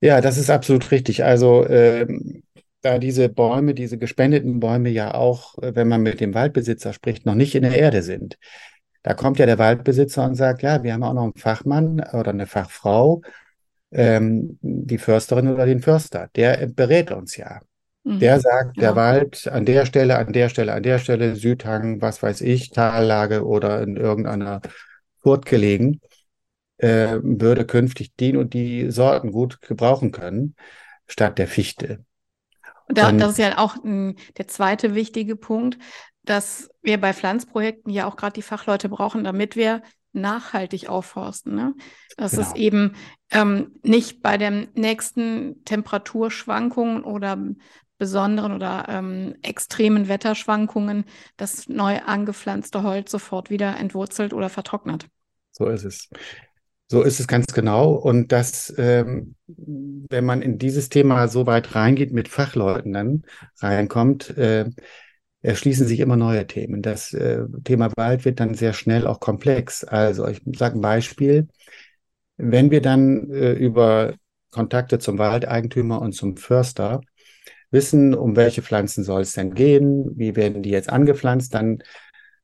Ja, 0.00 0.20
das 0.20 0.36
ist 0.36 0.50
absolut 0.50 0.90
richtig. 0.90 1.24
Also 1.24 1.66
ähm, 1.68 2.42
da 2.82 2.98
diese 2.98 3.28
Bäume, 3.28 3.74
diese 3.74 3.98
gespendeten 3.98 4.60
Bäume 4.60 4.90
ja 4.90 5.14
auch, 5.14 5.58
äh, 5.58 5.74
wenn 5.74 5.88
man 5.88 6.02
mit 6.02 6.20
dem 6.20 6.34
Waldbesitzer 6.34 6.92
spricht, 6.92 7.26
noch 7.26 7.34
nicht 7.34 7.54
in 7.54 7.62
der 7.62 7.76
Erde 7.76 8.02
sind. 8.02 8.38
Da 9.06 9.14
kommt 9.14 9.38
ja 9.38 9.46
der 9.46 9.60
Waldbesitzer 9.60 10.24
und 10.24 10.34
sagt, 10.34 10.62
ja, 10.62 10.82
wir 10.82 10.92
haben 10.92 11.04
auch 11.04 11.12
noch 11.12 11.22
einen 11.22 11.36
Fachmann 11.36 12.00
oder 12.12 12.30
eine 12.30 12.48
Fachfrau, 12.48 13.22
ähm, 13.92 14.58
die 14.62 14.98
Försterin 14.98 15.46
oder 15.46 15.64
den 15.64 15.80
Förster. 15.80 16.28
Der 16.34 16.66
berät 16.66 17.12
uns 17.12 17.36
ja. 17.36 17.60
Mhm. 18.02 18.18
Der 18.18 18.40
sagt, 18.40 18.76
ja. 18.76 18.80
der 18.82 18.96
Wald 18.96 19.46
an 19.46 19.64
der 19.64 19.86
Stelle, 19.86 20.18
an 20.18 20.32
der 20.32 20.48
Stelle, 20.48 20.72
an 20.72 20.82
der 20.82 20.98
Stelle, 20.98 21.36
Südhang, 21.36 22.02
was 22.02 22.20
weiß 22.20 22.40
ich, 22.40 22.70
Tallage 22.70 23.46
oder 23.46 23.80
in 23.80 23.96
irgendeiner 23.96 24.60
Furt 25.22 25.46
gelegen, 25.46 26.00
äh, 26.78 27.18
würde 27.22 27.64
künftig 27.64 28.16
die 28.16 28.36
und 28.36 28.54
die 28.54 28.90
Sorten 28.90 29.30
gut 29.30 29.60
gebrauchen 29.60 30.10
können, 30.10 30.56
statt 31.06 31.38
der 31.38 31.46
Fichte. 31.46 32.04
Und 32.88 32.98
da, 32.98 33.12
das 33.12 33.32
ist 33.32 33.38
ja 33.38 33.58
auch 33.58 33.76
m, 33.84 34.16
der 34.36 34.48
zweite 34.48 34.96
wichtige 34.96 35.36
Punkt, 35.36 35.78
dass 36.26 36.68
wir 36.82 37.00
bei 37.00 37.14
Pflanzprojekten 37.14 37.90
ja 37.90 38.06
auch 38.06 38.16
gerade 38.16 38.34
die 38.34 38.42
Fachleute 38.42 38.88
brauchen, 38.88 39.24
damit 39.24 39.56
wir 39.56 39.82
nachhaltig 40.12 40.88
aufforsten. 40.88 41.54
Ne? 41.54 41.74
Dass 42.16 42.32
genau. 42.32 42.42
es 42.42 42.54
eben 42.54 42.92
ähm, 43.30 43.72
nicht 43.82 44.22
bei 44.22 44.36
den 44.36 44.68
nächsten 44.74 45.64
Temperaturschwankungen 45.64 47.04
oder 47.04 47.38
besonderen 47.98 48.52
oder 48.52 48.86
ähm, 48.88 49.36
extremen 49.42 50.08
Wetterschwankungen 50.08 51.04
das 51.36 51.68
neu 51.68 51.98
angepflanzte 52.00 52.82
Holz 52.82 53.10
sofort 53.10 53.48
wieder 53.48 53.78
entwurzelt 53.78 54.34
oder 54.34 54.50
vertrocknet. 54.50 55.06
So 55.52 55.66
ist 55.68 55.84
es. 55.84 56.10
So 56.88 57.02
ist 57.02 57.18
es 57.18 57.26
ganz 57.26 57.46
genau. 57.52 57.92
Und 57.92 58.30
das, 58.30 58.72
ähm, 58.76 59.34
wenn 59.46 60.24
man 60.24 60.40
in 60.40 60.58
dieses 60.58 60.88
Thema 60.88 61.26
so 61.26 61.46
weit 61.46 61.74
reingeht, 61.74 62.12
mit 62.12 62.28
Fachleuten 62.28 62.92
dann 62.92 63.22
reinkommt, 63.58 64.36
äh, 64.36 64.70
erschließen 65.42 65.86
sich 65.86 66.00
immer 66.00 66.16
neue 66.16 66.46
Themen. 66.46 66.82
Das 66.82 67.12
äh, 67.12 67.44
Thema 67.64 67.90
Wald 67.96 68.24
wird 68.24 68.40
dann 68.40 68.54
sehr 68.54 68.72
schnell 68.72 69.06
auch 69.06 69.20
komplex. 69.20 69.84
Also 69.84 70.26
ich 70.26 70.40
sage 70.56 70.78
ein 70.78 70.80
Beispiel. 70.80 71.48
Wenn 72.36 72.70
wir 72.70 72.82
dann 72.82 73.30
äh, 73.30 73.52
über 73.52 74.14
Kontakte 74.50 74.98
zum 74.98 75.18
Waldeigentümer 75.18 76.00
und 76.00 76.12
zum 76.12 76.36
Förster 76.36 77.00
wissen, 77.70 78.14
um 78.14 78.36
welche 78.36 78.62
Pflanzen 78.62 79.04
soll 79.04 79.22
es 79.22 79.32
denn 79.32 79.54
gehen, 79.54 80.10
wie 80.16 80.36
werden 80.36 80.62
die 80.62 80.70
jetzt 80.70 80.90
angepflanzt, 80.90 81.54
dann 81.54 81.82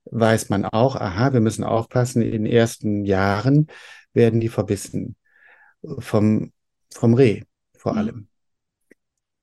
weiß 0.04 0.50
man 0.50 0.64
auch, 0.64 0.96
aha, 0.96 1.32
wir 1.32 1.40
müssen 1.40 1.64
aufpassen, 1.64 2.22
in 2.22 2.32
den 2.32 2.46
ersten 2.46 3.04
Jahren 3.04 3.68
werden 4.12 4.40
die 4.40 4.48
verbissen 4.48 5.16
vom, 5.98 6.52
vom 6.92 7.14
Reh 7.14 7.42
vor 7.76 7.92
mhm. 7.92 7.98
allem. 7.98 8.28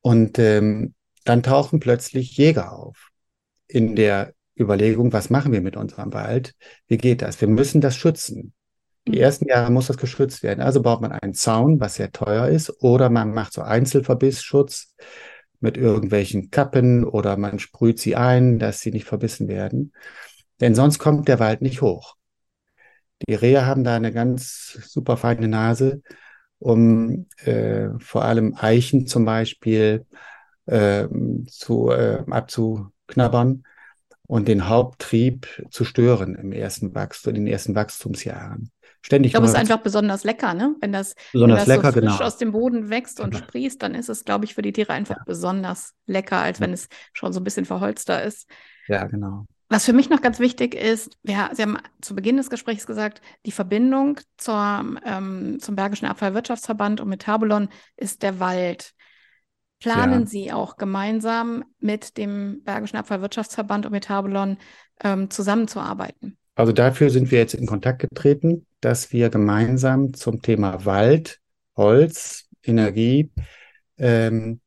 Und 0.01 0.39
ähm, 0.39 0.93
dann 1.25 1.43
tauchen 1.43 1.79
plötzlich 1.79 2.37
Jäger 2.37 2.71
auf 2.71 3.08
in 3.69 3.95
der 3.95 4.33
Überlegung, 4.59 5.13
was 5.13 5.29
machen 5.29 5.53
wir 5.53 5.61
mit 5.61 5.77
unserem 5.77 6.11
Wald? 6.13 6.53
Wie 6.87 6.97
geht 6.97 7.21
das? 7.21 7.39
Wir 7.39 7.47
müssen 7.47 7.79
das 7.79 7.95
schützen. 7.95 8.53
Die 9.07 9.11
mhm. 9.11 9.23
ersten 9.23 9.47
Jahre 9.47 9.71
muss 9.71 9.87
das 9.87 9.97
geschützt 9.97 10.43
werden. 10.43 10.61
Also 10.61 10.81
baut 10.81 11.01
man 11.01 11.13
einen 11.13 11.33
Zaun, 11.33 11.79
was 11.79 11.95
sehr 11.95 12.11
teuer 12.11 12.47
ist, 12.49 12.83
oder 12.83 13.09
man 13.09 13.33
macht 13.33 13.53
so 13.53 13.61
Einzelverbissschutz 13.61 14.95
mit 15.61 15.77
irgendwelchen 15.77 16.51
Kappen 16.51 17.05
oder 17.05 17.37
man 17.37 17.59
sprüht 17.59 17.99
sie 17.99 18.15
ein, 18.15 18.59
dass 18.59 18.79
sie 18.81 18.91
nicht 18.91 19.05
verbissen 19.05 19.47
werden. 19.47 19.93
Denn 20.59 20.75
sonst 20.75 20.99
kommt 20.99 21.27
der 21.27 21.39
Wald 21.39 21.61
nicht 21.61 21.81
hoch. 21.81 22.15
Die 23.27 23.33
Rehe 23.33 23.65
haben 23.65 23.83
da 23.83 23.95
eine 23.95 24.13
ganz 24.13 24.79
super 24.87 25.17
feine 25.17 25.47
Nase, 25.47 26.01
um 26.59 27.27
äh, 27.43 27.89
vor 27.99 28.23
allem 28.23 28.55
Eichen 28.57 29.07
zum 29.07 29.25
Beispiel 29.25 30.05
äh, 30.65 31.07
zu, 31.47 31.91
äh, 31.91 32.23
abzuknabbern 33.09 33.63
und 34.27 34.47
den 34.47 34.67
Haupttrieb 34.69 35.47
zu 35.71 35.85
stören 35.85 36.35
im 36.35 36.51
ersten 36.51 36.93
Wachstum, 36.93 37.35
in 37.35 37.45
den 37.45 37.53
ersten 37.53 37.75
Wachstumsjahren. 37.75 38.69
Ständig. 39.01 39.29
Ich 39.29 39.33
glaube, 39.33 39.45
es 39.45 39.53
ist 39.53 39.59
einfach 39.59 39.77
besonders 39.77 40.25
lecker, 40.25 40.53
ne? 40.53 40.75
Wenn 40.81 40.91
das, 40.91 41.15
besonders 41.31 41.59
wenn 41.59 41.65
das 41.65 41.67
lecker, 41.77 41.91
so 41.93 41.99
frisch 42.01 42.17
genau. 42.17 42.25
aus 42.25 42.37
dem 42.37 42.51
Boden 42.51 42.89
wächst 42.89 43.21
und 43.21 43.31
Genau. 43.31 43.45
sprießt, 43.45 43.81
dann 43.81 43.95
ist 43.95 44.09
es, 44.09 44.25
glaube 44.25 44.43
ich, 44.45 44.53
für 44.53 44.61
die 44.61 44.73
Tiere 44.73 44.91
einfach 44.91 45.15
Ja. 45.15 45.23
besonders 45.25 45.93
lecker, 46.05 46.37
als 46.37 46.59
wenn 46.59 46.73
es 46.73 46.89
schon 47.13 47.31
so 47.31 47.39
ein 47.39 47.45
bisschen 47.45 47.65
verholzter 47.65 48.21
ist. 48.21 48.47
Ja, 48.87 49.05
genau. 49.05 49.45
Was 49.69 49.85
für 49.85 49.93
mich 49.93 50.09
noch 50.09 50.21
ganz 50.21 50.39
wichtig 50.39 50.75
ist, 50.75 51.15
wir, 51.23 51.49
Sie 51.53 51.61
haben 51.61 51.77
zu 52.01 52.13
Beginn 52.13 52.37
des 52.37 52.49
Gesprächs 52.49 52.85
gesagt, 52.87 53.21
die 53.45 53.51
Verbindung 53.51 54.19
zur, 54.37 54.97
ähm, 55.05 55.59
zum 55.61 55.75
Bergischen 55.75 56.07
Abfallwirtschaftsverband 56.07 56.99
und 56.99 57.07
Metabolon 57.07 57.69
ist 57.95 58.21
der 58.21 58.39
Wald. 58.39 58.93
Planen 59.79 60.21
Ja. 60.21 60.25
Sie 60.25 60.51
auch 60.51 60.77
gemeinsam 60.77 61.63
mit 61.79 62.17
dem 62.17 62.61
Bergischen 62.63 62.97
Abfallwirtschaftsverband 62.97 63.85
und 63.85 63.91
Metabolon 63.91 64.57
ähm, 65.03 65.29
zusammenzuarbeiten? 65.29 66.37
Also 66.55 66.73
dafür 66.73 67.09
sind 67.09 67.31
wir 67.31 67.39
jetzt 67.39 67.53
in 67.53 67.65
Kontakt 67.65 67.99
getreten, 67.99 68.65
dass 68.81 69.13
wir 69.13 69.29
gemeinsam 69.29 70.13
zum 70.13 70.41
Thema 70.41 70.85
Wald, 70.85 71.39
Holz, 71.77 72.49
Energie, 72.63 73.31
ähm, 73.97 74.59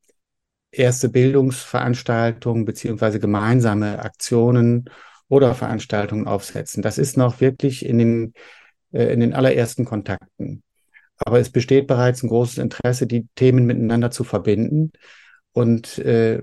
erste 0.71 1.09
Bildungsveranstaltungen 1.09 2.65
beziehungsweise 2.65 3.19
gemeinsame 3.19 3.99
Aktionen 3.99 4.89
oder 5.29 5.53
Veranstaltungen 5.53 6.27
aufsetzen. 6.27 6.81
Das 6.81 6.97
ist 6.97 7.15
noch 7.15 7.39
wirklich 7.39 7.85
in 7.85 7.99
den, 7.99 8.33
äh, 8.91 9.13
in 9.13 9.19
den 9.19 9.33
allerersten 9.33 9.85
Kontakten. 9.85 10.63
Aber 11.25 11.39
es 11.39 11.49
besteht 11.49 11.87
bereits 11.87 12.23
ein 12.23 12.29
großes 12.29 12.57
Interesse, 12.57 13.07
die 13.07 13.27
Themen 13.35 13.65
miteinander 13.65 14.11
zu 14.11 14.23
verbinden. 14.23 14.91
Und 15.53 15.99
äh, 15.99 16.41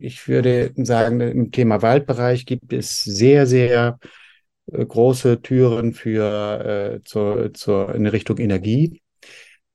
ich 0.00 0.26
würde 0.28 0.72
sagen, 0.76 1.20
im 1.20 1.52
Thema 1.52 1.82
Waldbereich 1.82 2.46
gibt 2.46 2.72
es 2.72 3.02
sehr, 3.02 3.46
sehr 3.46 3.98
äh, 4.66 4.84
große 4.84 5.40
Türen 5.40 5.94
für 5.94 6.96
äh, 7.00 7.04
zur, 7.04 7.54
zur, 7.54 7.94
in 7.94 8.06
Richtung 8.06 8.38
Energie. 8.38 9.00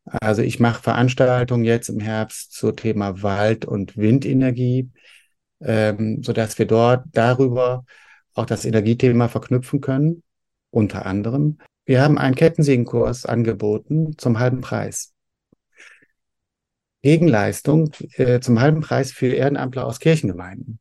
Also 0.06 0.42
ich 0.42 0.60
mache 0.60 0.84
Veranstaltungen 0.84 1.64
jetzt 1.64 1.90
im 1.90 2.00
Herbst 2.00 2.54
zum 2.54 2.76
Thema 2.76 3.24
Wald- 3.24 3.66
und 3.66 3.98
Windenergie, 3.98 4.92
ähm, 5.62 6.22
sodass 6.22 6.60
wir 6.60 6.68
dort 6.68 7.06
darüber 7.14 7.86
auch 8.34 8.46
das 8.46 8.66
Energiethema 8.66 9.30
verknüpfen 9.30 9.82
können, 9.82 10.22
unter 10.70 11.06
anderem. 11.06 11.58
Wir 11.86 12.02
haben 12.02 12.18
einen 12.18 12.36
Kettensägenkurs 12.36 13.26
angeboten 13.26 14.18
zum 14.18 14.40
halben 14.40 14.62
Preis. 14.62 15.14
Gegenleistung 17.04 17.92
äh, 18.14 18.40
zum 18.40 18.60
halben 18.60 18.82
Preis 18.82 19.12
für 19.12 19.28
Ehrenamtler 19.28 19.86
aus 19.86 20.00
Kirchengemeinden. 20.00 20.80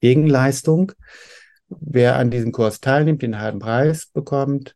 Gegenleistung, 0.00 0.92
wer 1.68 2.16
an 2.16 2.30
diesem 2.30 2.52
Kurs 2.52 2.80
teilnimmt, 2.80 3.20
den 3.20 3.38
halben 3.38 3.58
Preis 3.58 4.06
bekommt, 4.06 4.74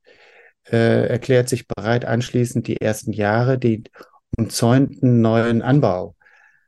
äh, 0.71 1.07
erklärt 1.09 1.49
sich 1.49 1.67
bereit, 1.67 2.05
anschließend 2.05 2.67
die 2.67 2.79
ersten 2.79 3.13
Jahre 3.13 3.59
die 3.59 3.85
umzäunten 4.37 5.23
neuen 5.23 5.63
Anbau, 5.63 6.17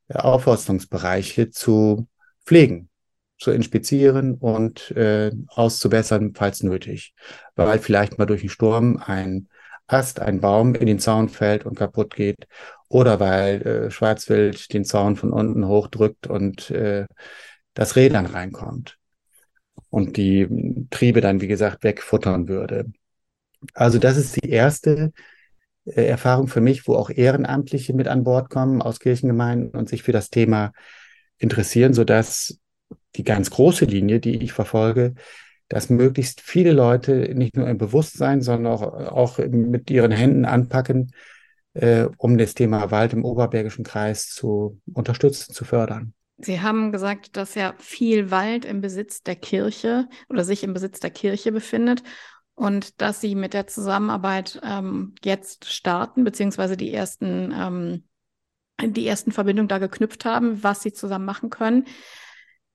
äh, 0.08 0.14
Aufforstungsbereiche 0.14 1.50
zu 1.50 2.08
pflegen, 2.46 2.88
zu 3.42 3.50
inspizieren 3.50 4.34
und 4.34 4.92
äh, 4.92 5.32
auszubessern, 5.48 6.32
falls 6.34 6.62
nötig. 6.62 7.12
Weil 7.56 7.78
vielleicht 7.80 8.18
mal 8.18 8.26
durch 8.26 8.42
einen 8.42 8.50
Sturm 8.50 9.02
ein 9.04 9.48
Ast, 9.88 10.20
ein 10.20 10.40
Baum 10.40 10.74
in 10.74 10.86
den 10.86 11.00
Zaun 11.00 11.28
fällt 11.28 11.66
und 11.66 11.76
kaputt 11.76 12.14
geht 12.14 12.46
oder 12.88 13.20
weil 13.20 13.62
äh, 13.62 13.90
Schwarzwild 13.90 14.72
den 14.72 14.84
Zaun 14.84 15.16
von 15.16 15.32
unten 15.32 15.66
hochdrückt 15.66 16.26
und 16.28 16.70
äh, 16.70 17.06
das 17.74 17.96
Reh 17.96 18.08
dann 18.08 18.26
reinkommt 18.26 18.96
und 19.90 20.16
die 20.16 20.86
Triebe 20.90 21.20
dann, 21.20 21.40
wie 21.40 21.48
gesagt, 21.48 21.82
wegfuttern 21.84 22.48
würde. 22.48 22.86
Also 23.74 23.98
das 23.98 24.16
ist 24.16 24.42
die 24.42 24.50
erste 24.50 25.12
äh, 25.84 26.04
Erfahrung 26.06 26.46
für 26.46 26.60
mich, 26.60 26.86
wo 26.86 26.94
auch 26.94 27.10
Ehrenamtliche 27.10 27.92
mit 27.92 28.08
an 28.08 28.24
Bord 28.24 28.50
kommen 28.50 28.82
aus 28.82 29.00
Kirchengemeinden 29.00 29.70
und 29.78 29.88
sich 29.88 30.02
für 30.02 30.12
das 30.12 30.30
Thema 30.30 30.72
interessieren, 31.38 31.92
sodass 31.92 32.61
die 33.16 33.24
ganz 33.24 33.50
große 33.50 33.84
Linie, 33.84 34.20
die 34.20 34.42
ich 34.42 34.52
verfolge, 34.52 35.14
dass 35.68 35.88
möglichst 35.90 36.40
viele 36.40 36.72
Leute 36.72 37.34
nicht 37.34 37.56
nur 37.56 37.68
im 37.68 37.78
Bewusstsein, 37.78 38.42
sondern 38.42 38.72
auch, 38.72 38.82
auch 38.82 39.38
mit 39.38 39.90
ihren 39.90 40.12
Händen 40.12 40.44
anpacken, 40.44 41.12
äh, 41.74 42.08
um 42.18 42.36
das 42.36 42.54
Thema 42.54 42.90
Wald 42.90 43.12
im 43.12 43.24
Oberbergischen 43.24 43.84
Kreis 43.84 44.28
zu 44.28 44.80
unterstützen, 44.92 45.54
zu 45.54 45.64
fördern. 45.64 46.12
Sie 46.38 46.60
haben 46.60 46.92
gesagt, 46.92 47.36
dass 47.36 47.54
ja 47.54 47.74
viel 47.78 48.30
Wald 48.30 48.64
im 48.64 48.80
Besitz 48.80 49.22
der 49.22 49.36
Kirche 49.36 50.08
oder 50.28 50.44
sich 50.44 50.64
im 50.64 50.74
Besitz 50.74 51.00
der 51.00 51.10
Kirche 51.10 51.52
befindet 51.52 52.02
und 52.54 53.00
dass 53.00 53.20
Sie 53.20 53.34
mit 53.34 53.54
der 53.54 53.66
Zusammenarbeit 53.66 54.60
ähm, 54.64 55.14
jetzt 55.24 55.72
starten, 55.72 56.24
beziehungsweise 56.24 56.76
die 56.76 56.92
ersten, 56.92 57.52
ähm, 57.56 58.04
die 58.92 59.06
ersten 59.06 59.32
Verbindungen 59.32 59.68
da 59.68 59.78
geknüpft 59.78 60.24
haben, 60.24 60.62
was 60.62 60.82
Sie 60.82 60.92
zusammen 60.92 61.24
machen 61.24 61.48
können. 61.48 61.86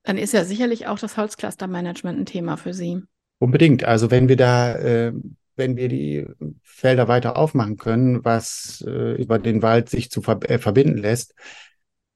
Dann 0.04 0.18
ist 0.18 0.34
ja 0.34 0.46
sicherlich 0.46 0.88
auch 0.88 1.00
das 1.00 1.18
Holzcluster-Management 1.18 2.20
ein 2.20 2.26
Thema 2.26 2.58
für 2.58 2.74
Sie. 2.74 3.02
Unbedingt. 3.40 3.84
Also 3.84 4.10
wenn 4.10 4.30
wir 4.30 4.38
da, 4.38 4.76
äh, 4.76 5.14
wenn 5.56 5.76
wir 5.76 5.90
die 5.90 6.26
Felder 6.64 7.08
weiter 7.08 7.38
aufmachen 7.38 7.78
können, 7.78 8.24
was 8.24 8.84
äh, 8.88 9.22
über 9.22 9.40
den 9.40 9.62
Wald 9.62 9.90
sich 9.90 10.10
zu 10.10 10.22
ver 10.22 10.40
äh, 10.50 10.60
verbinden 10.60 10.98
lässt, 10.98 11.34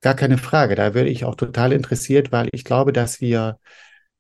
gar 0.02 0.16
keine 0.16 0.38
Frage. 0.38 0.76
Da 0.76 0.94
wäre 0.94 1.08
ich 1.08 1.26
auch 1.26 1.36
total 1.36 1.74
interessiert, 1.74 2.32
weil 2.32 2.50
ich 2.52 2.64
glaube, 2.64 2.94
dass 2.94 3.22
wir 3.22 3.60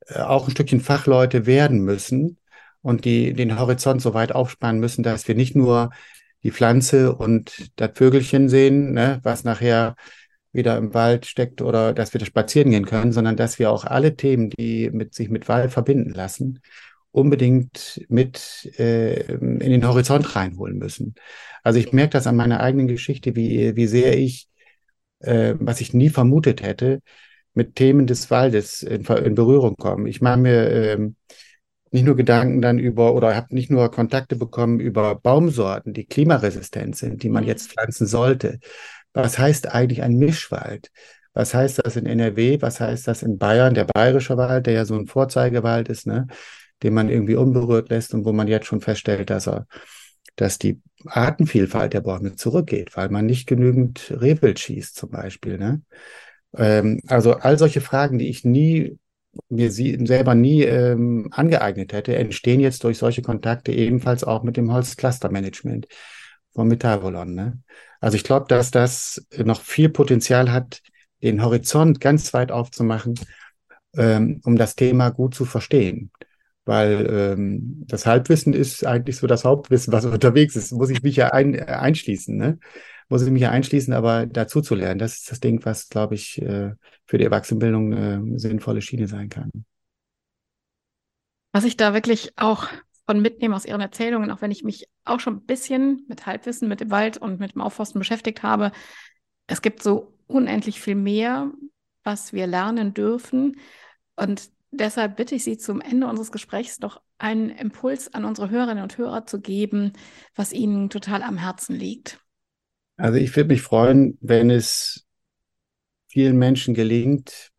äh, 0.07 0.19
auch 0.19 0.47
ein 0.47 0.51
Stückchen 0.51 0.81
Fachleute 0.81 1.45
werden 1.45 1.79
müssen 1.79 2.37
und 2.81 3.05
die 3.05 3.33
den 3.33 3.59
Horizont 3.59 4.01
so 4.01 4.13
weit 4.13 4.33
aufspannen 4.33 4.79
müssen, 4.79 5.03
dass 5.03 5.27
wir 5.27 5.35
nicht 5.35 5.55
nur 5.55 5.91
die 6.43 6.51
Pflanze 6.51 7.15
und 7.15 7.71
das 7.75 7.91
Vögelchen 7.95 8.49
sehen, 8.49 8.93
ne, 8.93 9.19
was 9.23 9.43
nachher 9.43 9.95
wieder 10.53 10.77
im 10.77 10.93
Wald 10.93 11.25
steckt 11.25 11.61
oder 11.61 11.93
dass 11.93 12.13
wir 12.13 12.19
da 12.19 12.25
spazieren 12.25 12.71
gehen 12.71 12.85
können, 12.85 13.11
sondern 13.11 13.37
dass 13.37 13.59
wir 13.59 13.71
auch 13.71 13.85
alle 13.85 14.15
Themen, 14.15 14.49
die 14.49 14.89
mit 14.91 15.13
sich 15.13 15.29
mit 15.29 15.47
Wald 15.47 15.71
verbinden 15.71 16.13
lassen, 16.13 16.59
unbedingt 17.11 18.05
mit 18.09 18.71
äh, 18.77 19.33
in 19.33 19.59
den 19.59 19.87
Horizont 19.87 20.35
reinholen 20.35 20.77
müssen. 20.77 21.15
Also 21.63 21.79
ich 21.79 21.93
merke 21.93 22.11
das 22.11 22.27
an 22.27 22.35
meiner 22.35 22.59
eigenen 22.59 22.87
Geschichte, 22.87 23.35
wie, 23.35 23.75
wie 23.75 23.87
sehr 23.87 24.17
ich, 24.17 24.47
äh, 25.19 25.55
was 25.59 25.81
ich 25.81 25.93
nie 25.93 26.09
vermutet 26.09 26.61
hätte, 26.61 27.01
mit 27.53 27.75
Themen 27.75 28.07
des 28.07 28.31
Waldes 28.31 28.81
in, 28.81 29.05
in 29.05 29.35
Berührung 29.35 29.75
komme. 29.75 30.09
Ich 30.09 30.21
mache 30.21 30.39
mir 30.39 30.69
äh, 30.69 31.09
nicht 31.91 32.05
nur 32.05 32.15
Gedanken 32.15 32.61
dann 32.61 32.79
über 32.79 33.13
oder 33.13 33.35
habe 33.35 33.53
nicht 33.53 33.69
nur 33.69 33.91
Kontakte 33.91 34.37
bekommen 34.37 34.79
über 34.79 35.15
Baumsorten, 35.15 35.93
die 35.93 36.05
klimaresistent 36.05 36.95
sind, 36.95 37.23
die 37.23 37.29
man 37.29 37.43
jetzt 37.43 37.71
pflanzen 37.71 38.07
sollte. 38.07 38.59
Was 39.13 39.37
heißt 39.37 39.73
eigentlich 39.73 40.01
ein 40.03 40.15
Mischwald? 40.17 40.91
Was 41.33 41.53
heißt 41.53 41.81
das 41.83 41.95
in 41.95 42.05
NRW? 42.05 42.61
Was 42.61 42.79
heißt 42.79 43.07
das 43.07 43.23
in 43.23 43.37
Bayern? 43.37 43.73
Der 43.73 43.85
bayerische 43.85 44.37
Wald, 44.37 44.65
der 44.65 44.73
ja 44.73 44.85
so 44.85 44.95
ein 44.95 45.07
Vorzeigewald 45.07 45.89
ist, 45.89 46.07
ne? 46.07 46.27
den 46.83 46.93
man 46.93 47.09
irgendwie 47.09 47.35
unberührt 47.35 47.89
lässt 47.89 48.13
und 48.13 48.25
wo 48.25 48.33
man 48.33 48.47
jetzt 48.47 48.65
schon 48.65 48.81
feststellt, 48.81 49.29
dass 49.29 49.47
er, 49.47 49.67
dass 50.35 50.57
die 50.57 50.81
Artenvielfalt 51.05 51.93
der 51.93 52.01
Bäume 52.01 52.35
zurückgeht, 52.35 52.97
weil 52.97 53.09
man 53.09 53.25
nicht 53.25 53.47
genügend 53.47 54.13
Rehwild 54.19 54.59
schießt 54.59 54.95
zum 54.95 55.11
Beispiel. 55.11 55.57
Ne? 55.57 55.81
Ähm, 56.57 56.99
also 57.07 57.33
all 57.33 57.57
solche 57.57 57.81
Fragen, 57.81 58.17
die 58.17 58.29
ich 58.29 58.43
nie 58.43 58.97
mir 59.49 59.71
sie 59.71 59.97
selber 60.05 60.35
nie 60.35 60.63
ähm, 60.63 61.29
angeeignet 61.31 61.93
hätte, 61.93 62.15
entstehen 62.15 62.59
jetzt 62.59 62.83
durch 62.83 62.97
solche 62.97 63.21
Kontakte 63.21 63.71
ebenfalls 63.71 64.23
auch 64.23 64.43
mit 64.43 64.57
dem 64.57 64.73
Holzclustermanagement, 64.73 65.87
vom 66.53 66.67
Metabolon. 66.67 67.33
Ne? 67.33 67.59
Also 67.99 68.15
ich 68.15 68.23
glaube, 68.23 68.45
dass 68.47 68.71
das 68.71 69.25
noch 69.37 69.61
viel 69.61 69.89
Potenzial 69.89 70.51
hat, 70.51 70.81
den 71.21 71.43
Horizont 71.43 72.01
ganz 72.01 72.33
weit 72.33 72.51
aufzumachen, 72.51 73.19
ähm, 73.95 74.41
um 74.43 74.55
das 74.55 74.75
Thema 74.75 75.09
gut 75.09 75.35
zu 75.35 75.45
verstehen. 75.45 76.11
Weil 76.65 77.07
ähm, 77.09 77.83
das 77.87 78.05
Halbwissen 78.05 78.53
ist 78.53 78.85
eigentlich 78.85 79.17
so 79.17 79.27
das 79.27 79.45
Hauptwissen, 79.45 79.93
was 79.93 80.05
unterwegs 80.05 80.55
ist. 80.55 80.71
Muss 80.71 80.89
ich 80.89 81.03
mich 81.03 81.15
ja 81.15 81.29
ein, 81.29 81.53
äh, 81.55 81.63
einschließen, 81.65 82.35
ne? 82.35 82.59
Muss 83.09 83.23
ich 83.23 83.29
mich 83.29 83.41
ja 83.41 83.51
einschließen, 83.51 83.93
aber 83.93 84.25
dazu 84.25 84.61
zu 84.61 84.73
lernen, 84.73 84.97
das 84.97 85.17
ist 85.17 85.31
das 85.31 85.41
Ding, 85.41 85.65
was, 85.65 85.89
glaube 85.89 86.15
ich, 86.15 86.41
äh, 86.41 86.71
für 87.05 87.17
die 87.17 87.25
Erwachsenenbildung 87.25 87.93
eine 87.93 88.39
sinnvolle 88.39 88.81
Schiene 88.81 89.09
sein 89.09 89.27
kann. 89.27 89.51
Was 91.51 91.65
ich 91.65 91.75
da 91.75 91.93
wirklich 91.93 92.31
auch 92.37 92.69
von 93.11 93.21
mitnehme 93.21 93.57
aus 93.57 93.65
Ihren 93.65 93.81
Erzählungen, 93.81 94.31
auch 94.31 94.41
wenn 94.41 94.51
ich 94.51 94.63
mich 94.63 94.87
auch 95.03 95.19
schon 95.19 95.35
ein 95.35 95.45
bisschen 95.45 96.05
mit 96.07 96.25
Halbwissen, 96.25 96.69
mit 96.69 96.79
dem 96.79 96.91
Wald 96.91 97.17
und 97.17 97.41
mit 97.41 97.55
dem 97.55 97.61
Aufforsten 97.61 97.99
beschäftigt 97.99 98.41
habe, 98.41 98.71
es 99.47 99.61
gibt 99.61 99.83
so 99.83 100.17
unendlich 100.27 100.79
viel 100.79 100.95
mehr, 100.95 101.51
was 102.05 102.31
wir 102.31 102.47
lernen 102.47 102.93
dürfen. 102.93 103.59
Und 104.15 104.49
deshalb 104.71 105.17
bitte 105.17 105.35
ich 105.35 105.43
Sie 105.43 105.57
zum 105.57 105.81
Ende 105.81 106.07
unseres 106.07 106.31
Gesprächs 106.31 106.79
noch 106.79 107.01
einen 107.17 107.49
Impuls 107.49 108.13
an 108.13 108.23
unsere 108.23 108.49
Hörerinnen 108.49 108.81
und 108.81 108.97
Hörer 108.97 109.25
zu 109.25 109.41
geben, 109.41 109.91
was 110.33 110.53
Ihnen 110.53 110.89
total 110.89 111.21
am 111.21 111.37
Herzen 111.37 111.75
liegt. 111.75 112.21
Also 112.95 113.17
ich 113.17 113.35
würde 113.35 113.49
mich 113.49 113.61
freuen, 113.61 114.17
wenn 114.21 114.49
es 114.49 115.05
vielen 116.07 116.37
Menschen 116.37 116.73
gelingt, 116.73 117.51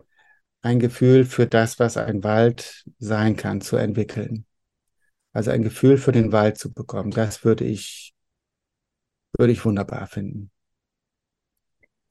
ein 0.63 0.79
Gefühl 0.79 1.27
für 1.27 1.47
das, 1.47 1.79
was 1.79 1.99
ein 1.99 2.25
Wald 2.25 2.87
sein 2.99 3.37
kann, 3.37 3.61
zu 3.61 3.77
entwickeln. 3.77 4.47
Also 5.33 5.51
ein 5.51 5.63
Gefühl 5.63 5.97
für 5.97 6.13
den 6.13 6.33
Wald 6.33 6.59
zu 6.59 6.73
bekommen, 6.73 7.11
das 7.11 7.45
würde 7.45 7.65
ich, 7.65 8.15
würde 9.39 9.53
ich 9.53 9.65
wunderbar 9.65 10.07
finden. 10.07 10.51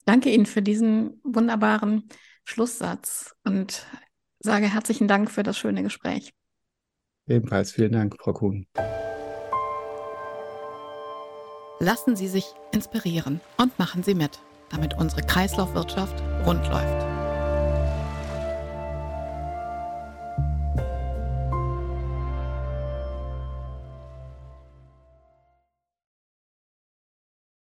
Danke 0.04 0.30
Ihnen 0.30 0.46
für 0.46 0.62
diesen 0.62 1.20
wunderbaren 1.22 2.08
Schlusssatz 2.44 3.36
und 3.44 3.86
sage 4.40 4.66
herzlichen 4.66 5.06
Dank 5.06 5.30
für 5.30 5.44
das 5.44 5.56
schöne 5.56 5.82
Gespräch. 5.84 6.32
Ebenfalls 7.28 7.72
vielen 7.72 7.92
Dank, 7.92 8.16
Frau 8.20 8.32
Kuhn. 8.32 8.66
Lassen 11.78 12.16
Sie 12.16 12.28
sich 12.28 12.46
inspirieren 12.72 13.40
und 13.56 13.78
machen 13.78 14.02
Sie 14.02 14.14
mit, 14.14 14.40
damit 14.70 14.94
unsere 14.94 15.22
Kreislaufwirtschaft 15.22 16.20
rund 16.46 16.66
läuft. 16.68 17.11